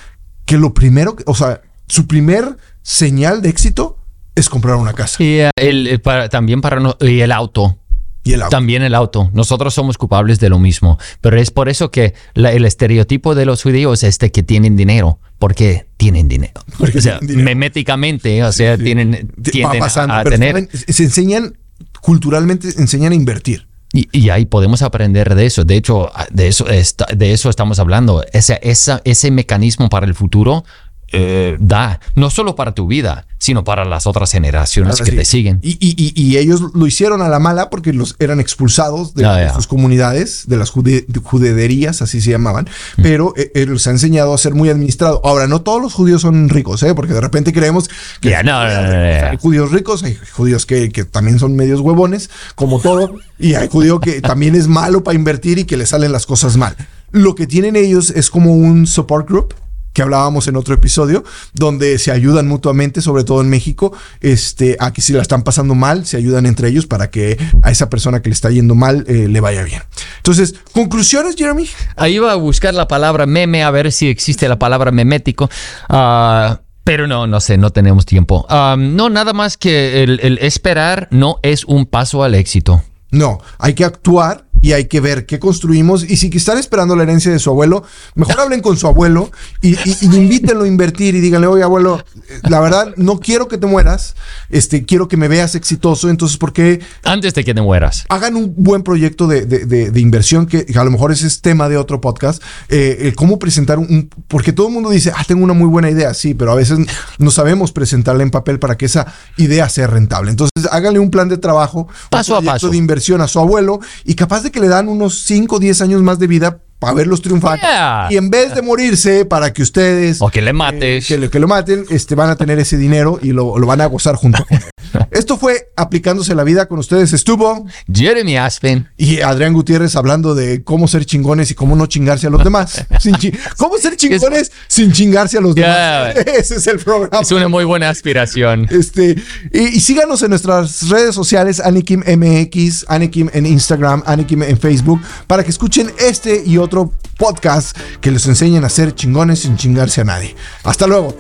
que 0.45 0.57
lo 0.59 0.75
primero, 0.75 1.17
o 1.27 1.35
sea, 1.35 1.61
su 1.87 2.07
primer 2.07 2.57
señal 2.83 3.43
de 3.43 3.49
éxito 3.51 3.99
es 4.35 4.49
comprar 4.49 4.77
una 4.77 4.93
casa. 4.95 5.23
Y 5.23 5.41
eh, 5.41 5.51
el, 5.57 5.87
eh, 5.87 5.99
para- 5.99 6.29
también 6.29 6.61
para 6.61 6.81
no- 6.81 6.97
y 7.01 7.21
el 7.21 7.33
auto. 7.33 7.79
Y 8.25 8.33
el 8.35 8.43
auto. 8.43 8.51
También 8.51 8.83
el 8.83 8.95
auto. 8.95 9.31
Nosotros 9.33 9.73
somos 9.75 9.97
culpables 9.97 10.39
de 10.41 10.49
lo 10.51 10.59
mismo. 10.59 10.99
Pero 11.21 11.39
es 11.41 11.51
por 11.51 11.69
eso 11.69 11.91
que 11.91 12.15
la- 12.35 12.53
el 12.53 12.65
estereotipo 12.65 13.35
de 13.35 13.47
los 13.47 13.63
judíos 13.63 14.03
es 14.03 14.19
de 14.19 14.31
que 14.33 14.43
tienen 14.43 14.77
dinero. 14.77 15.19
Porque 15.39 15.87
tienen 15.97 16.29
dinero. 16.29 16.61
Porque 16.79 16.99
o 16.99 17.01
sea, 17.01 17.19
dinero. 17.21 17.43
meméticamente, 17.45 18.43
o 18.45 18.53
sea, 18.53 18.77
tienen, 18.77 19.31
Va 19.39 19.43
tienden 19.51 19.81
pasando, 19.81 20.15
a, 20.15 20.25
tener. 20.25 20.51
saben, 20.53 20.69
se 20.73 21.05
enseñan, 21.05 21.57
culturalmente, 22.03 22.69
enseñan 22.77 23.13
a 23.13 23.15
invertir. 23.15 23.67
Y, 23.93 24.07
y 24.13 24.29
ahí 24.29 24.45
podemos 24.45 24.83
aprender 24.83 25.35
de 25.35 25.47
eso. 25.47 25.65
De 25.65 25.77
hecho, 25.77 26.11
de 26.31 26.49
eso, 26.49 26.67
de 26.67 27.33
eso 27.33 27.49
estamos 27.49 27.79
hablando. 27.79 28.23
Ese, 28.33 28.59
esa- 28.63 29.01
ese 29.05 29.31
mecanismo 29.31 29.89
para 29.89 30.07
el 30.07 30.15
futuro 30.15 30.65
eh, 31.13 31.57
da, 31.61 32.01
no 32.15 32.29
solo 32.31 32.55
para 32.55 32.73
tu 32.75 32.87
vida, 32.87 33.27
sino 33.39 33.65
para 33.65 33.85
las 33.85 34.07
otras 34.07 34.31
generaciones 34.33 34.95
Ahora 34.95 35.05
que 35.05 35.11
sí. 35.13 35.17
te 35.17 35.25
siguen. 35.25 35.59
Y, 35.63 35.71
y- 35.81 36.13
y- 36.15 36.37
ellos 36.37 36.61
lo 36.75 36.87
hicieron 36.87 37.23
a 37.23 37.29
la 37.29 37.39
mala 37.39 37.71
porque 37.71 37.93
los 37.93 38.17
eran 38.19 38.41
expulsados 38.41 39.15
de, 39.15 39.25
Ah, 39.25 39.37
de 39.37 39.51
sus 39.55 39.67
comunidades, 39.67 40.45
de 40.49 40.57
las 40.57 40.71
jude- 40.71 41.05
de 41.09 41.21
judederías, 41.21 42.03
así 42.03 42.21
se 42.21 42.31
llamaban, 42.31 42.67
Mm. 42.97 43.03
pero 43.03 43.33
eh, 43.37 43.51
eh, 43.55 43.65
los 43.67 43.87
ha 43.87 43.91
enseñado 43.91 44.35
a 44.35 44.39
ser 44.39 44.55
muy 44.55 44.69
administrado. 44.69 45.21
Ahora, 45.25 45.47
no 45.47 45.63
todos 45.63 45.81
los 45.81 45.95
judíos 45.95 46.23
son 46.23 46.49
ricos, 46.49 46.83
¿eh? 46.83 46.95
porque 46.95 47.15
de 47.15 47.21
repente 47.21 47.53
creemos 47.53 47.89
que 48.21 48.31
no, 48.43 48.65
no, 48.65 48.83
no. 48.83 49.29
hay 49.31 49.37
judíos 49.39 49.71
ricos, 49.73 50.03
hay 50.03 50.19
judíos 50.33 50.67
que, 50.67 50.91
que 50.91 51.05
también 51.05 51.39
son 51.39 51.57
medios 51.57 51.81
huevones, 51.81 52.29
como 52.55 52.81
todo, 52.81 53.15
y 53.39 53.55
hay 53.55 53.69
judío 53.69 54.01
que 54.01 54.21
también 54.21 54.55
es 54.57 54.69
malo 54.69 55.03
para 55.05 55.15
invertir 55.17 55.59
y 55.59 55.65
que 55.65 55.77
le 55.77 55.87
salen 55.87 56.13
las 56.13 56.27
cosas 56.27 56.57
mal. 56.57 56.77
Lo 57.13 57.35
que 57.35 57.47
tienen 57.47 57.77
ellos 57.77 58.11
es 58.11 58.29
como 58.31 58.53
un 58.55 58.87
support 58.87 59.29
group 59.29 59.55
que 59.99 60.03
hablábamos 60.03 60.47
en 60.47 60.55
otro 60.55 60.77
episodio, 60.77 61.25
donde 61.55 61.99
se 61.99 62.13
ayudan 62.13 62.47
mutuamente, 62.47 63.03
sobre 63.03 63.25
todo 63.25 63.41
en 63.41 63.51
México, 63.51 63.93
este, 64.21 64.77
a 64.79 64.93
que 64.93 65.03
si 65.03 65.13
la 65.13 65.23
están 65.23 65.43
pasando 65.43 65.75
mal, 65.75 66.07
se 66.07 66.17
ayudan 66.17 66.47
entre 66.47 66.69
ellos 66.69 66.87
para 66.87 67.11
que 67.11 67.37
a 67.65 67.73
esa 67.73 67.91
persona 67.91 68.23
que 68.23 68.29
le 68.29 68.35
está 68.35 68.49
yendo 68.49 68.77
mal 68.77 69.05
eh, 69.09 69.27
le 69.29 69.41
vaya 69.41 69.65
bien. 69.65 69.83
Entonces, 70.19 70.55
conclusiones, 70.73 71.35
Jeremy. 71.35 71.69
Ahí 71.97 72.15
iba 72.15 72.31
a 72.31 72.37
buscar 72.37 72.75
la 72.75 72.87
palabra 72.87 73.27
meme 73.27 73.65
a 73.65 73.73
ver 73.73 73.91
si 73.91 74.07
existe 74.07 74.49
la 74.49 74.57
palabra 74.57 74.93
memético. 74.93 75.51
Ah, 75.89 76.61
pero 76.85 77.09
no, 77.09 77.27
no 77.27 77.41
sé, 77.41 77.57
no 77.57 77.71
tenemos 77.71 78.07
tiempo. 78.07 78.47
No, 78.49 79.11
nada 79.11 79.33
más 79.33 79.57
que 79.57 80.05
el, 80.05 80.21
el 80.23 80.39
esperar 80.39 81.09
no 81.11 81.41
es 81.43 81.65
un 81.65 81.87
paso 81.87 82.23
al 82.23 82.37
éxito. 82.37 82.85
No, 83.11 83.41
hay 83.59 83.75
que 83.75 83.85
actuar 83.85 84.45
y 84.61 84.73
hay 84.73 84.87
que 84.87 85.01
ver 85.01 85.27
qué 85.27 85.39
construimos. 85.39 86.05
Y 86.09 86.17
si 86.17 86.29
están 86.35 86.59
esperando 86.59 86.97
la 86.97 87.03
herencia 87.05 87.31
de 87.31 87.39
su 87.39 87.51
abuelo, 87.51 87.85
mejor 88.15 88.41
hablen 88.41 88.61
con 88.61 88.77
su 88.77 88.87
abuelo 88.87 89.31
y, 89.63 89.75
y- 89.75 89.97
y 90.01 90.07
invítenlo 90.17 90.65
a 90.65 90.69
invertir 90.69 91.15
y 91.15 91.21
díganle, 91.21 91.47
oye 91.47 91.63
abuelo, 91.63 92.05
eh, 92.29 92.41
la 92.49 92.61
verdad 92.61 92.93
no 92.97 93.21
quiero 93.21 93.49
que 93.49 93.59
te 93.59 93.67
mueras, 93.67 94.15
este, 94.51 94.85
quiero 94.85 95.09
que 95.09 95.17
me 95.17 95.29
veas 95.29 95.55
exitoso, 95.55 96.09
entonces 96.11 96.37
¿por 96.39 96.53
qué 96.53 96.81
Antes 97.05 97.35
de 97.35 97.45
que 97.45 97.55
te 97.55 97.61
mueras. 97.63 98.05
hagan 98.09 98.37
un 98.37 98.55
buen 98.57 98.83
proyecto 98.83 99.27
de, 99.27 99.47
de- 99.47 99.67
de- 99.67 99.91
de 99.91 100.01
inversión 100.01 100.47
que 100.47 100.67
a 100.75 100.85
lo 100.85 100.91
mejor 100.91 101.13
ese 101.13 101.27
es 101.27 101.41
tema 101.41 101.69
de 101.69 101.77
otro 101.77 102.01
podcast, 102.01 102.43
eh, 102.69 102.99
el 103.03 103.15
cómo 103.15 103.39
presentar 103.39 103.79
un, 103.79 103.87
un- 103.91 104.11
porque 104.29 104.53
todo 104.53 104.69
el 104.69 104.75
mundo 104.75 104.91
dice, 104.91 105.13
ah, 105.15 105.25
tengo 105.27 105.45
una 105.45 105.55
muy 105.55 105.69
buena 105.69 105.91
idea, 105.91 106.13
sí, 106.15 106.35
pero 106.35 106.53
a 106.53 106.55
veces 106.55 106.79
no 107.19 107.31
sabemos 107.31 107.73
presentarla 107.73 108.23
en 108.23 108.31
papel 108.31 108.59
para 108.59 108.77
que 108.77 108.87
esa 108.87 109.13
idea 109.37 109.69
sea 109.69 109.87
rentable. 109.87 110.31
Entonces 110.31 110.69
háganle 110.71 110.99
un 110.99 111.11
plan 111.11 111.29
de 111.29 111.39
trabajo, 111.39 111.89
Paso 112.11 112.35
a 112.35 112.39
un 112.39 112.45
proyecto 112.45 112.67
paso. 112.67 112.71
de 112.71 112.77
inversión 112.77 113.21
a 113.21 113.29
su 113.29 113.39
abuelo 113.39 113.81
y 114.05 114.15
capaz 114.15 114.43
de 114.43 114.48
que 114.51 114.61
le 114.61 114.69
dan 114.69 114.89
unos 114.89 115.23
5 115.23 115.57
o 115.57 115.59
10 115.59 115.83
años 115.83 116.03
más 116.03 116.19
de 116.19 116.27
vida 116.27 116.61
para 116.79 116.95
verlos 116.95 117.23
triunfar. 117.23 117.61
Yeah. 117.61 118.07
Y 118.11 118.17
en 118.17 118.31
vez 118.31 118.55
de 118.55 118.63
morirse, 118.63 119.25
para 119.25 119.53
que 119.53 119.63
ustedes... 119.63 120.23
O 120.23 120.29
que 120.29 120.43
le 120.43 120.53
mates. 120.53 121.05
eh, 121.05 121.07
que, 121.07 121.19
lo, 121.19 121.31
que 121.31 121.39
lo 121.41 121.49
maten, 121.49 121.85
este, 121.91 122.15
van 122.15 122.31
a 122.31 122.37
tener 122.37 122.59
ese 122.59 122.77
dinero 122.77 123.19
y 123.21 123.33
lo, 123.33 123.59
lo 123.59 123.67
van 123.67 123.81
a 123.81 123.87
gozar 123.87 124.15
junto 124.15 124.45
con 124.45 124.59
él. 124.59 124.65
Esto 125.11 125.39
fue 125.39 125.71
Aplicándose 125.77 126.35
la 126.35 126.45
Vida 126.45 126.67
con 126.67 126.79
ustedes. 126.79 127.13
Estuvo 127.13 127.67
Jeremy 127.93 128.37
Aspen. 128.37 128.89
y 128.97 129.21
Adrián 129.21 129.53
Gutiérrez 129.53 129.97
hablando 129.97 130.35
de 130.35 130.63
cómo 130.63 130.89
ser 130.89 131.05
chingones 131.05 131.51
y 131.51 131.55
cómo 131.55 131.77
no 131.77 131.87
chingarse 131.87 132.27
a 132.27 132.31
los 132.31 132.45
demás. 132.45 132.85
Sin 133.01 133.17
¿Cómo 133.57 133.79
ser 133.79 133.97
chingones 133.97 134.53
sin 134.67 134.93
chingarse 134.93 135.39
a 135.39 135.41
los 135.41 135.55
demás? 135.55 136.17
Ese 136.27 136.57
es 136.57 136.67
el 136.67 136.79
programa. 136.79 137.21
Es 137.21 137.33
una 137.33 137.49
muy 137.49 137.65
buena 137.65 137.89
aspiración. 137.89 138.67
Este, 138.71 139.17
y, 139.53 139.59
y 139.61 139.81
síganos 139.81 140.23
en 140.23 140.31
nuestras 140.31 140.89
redes 140.89 141.15
sociales, 141.15 141.61
Anikim 141.61 142.01
MX, 142.01 142.87
Anikim 142.89 143.31
en 143.33 143.47
Instagram, 143.47 144.03
Anikim 144.07 144.43
en 144.43 144.59
Facebook, 144.59 145.01
para 145.27 145.43
que 145.45 145.51
escuchen 145.51 145.91
este 145.99 146.43
y 146.45 146.59
otro 146.59 146.93
podcast 147.19 147.77
que 148.01 148.11
les 148.11 148.27
enseñen 148.27 148.65
a 148.65 148.69
ser 148.69 148.95
chingones 148.95 149.41
sin 149.41 149.57
chingarse 149.57 150.01
a 150.01 150.05
nadie. 150.05 150.35
Hasta 150.65 150.87
luego. 150.87 151.17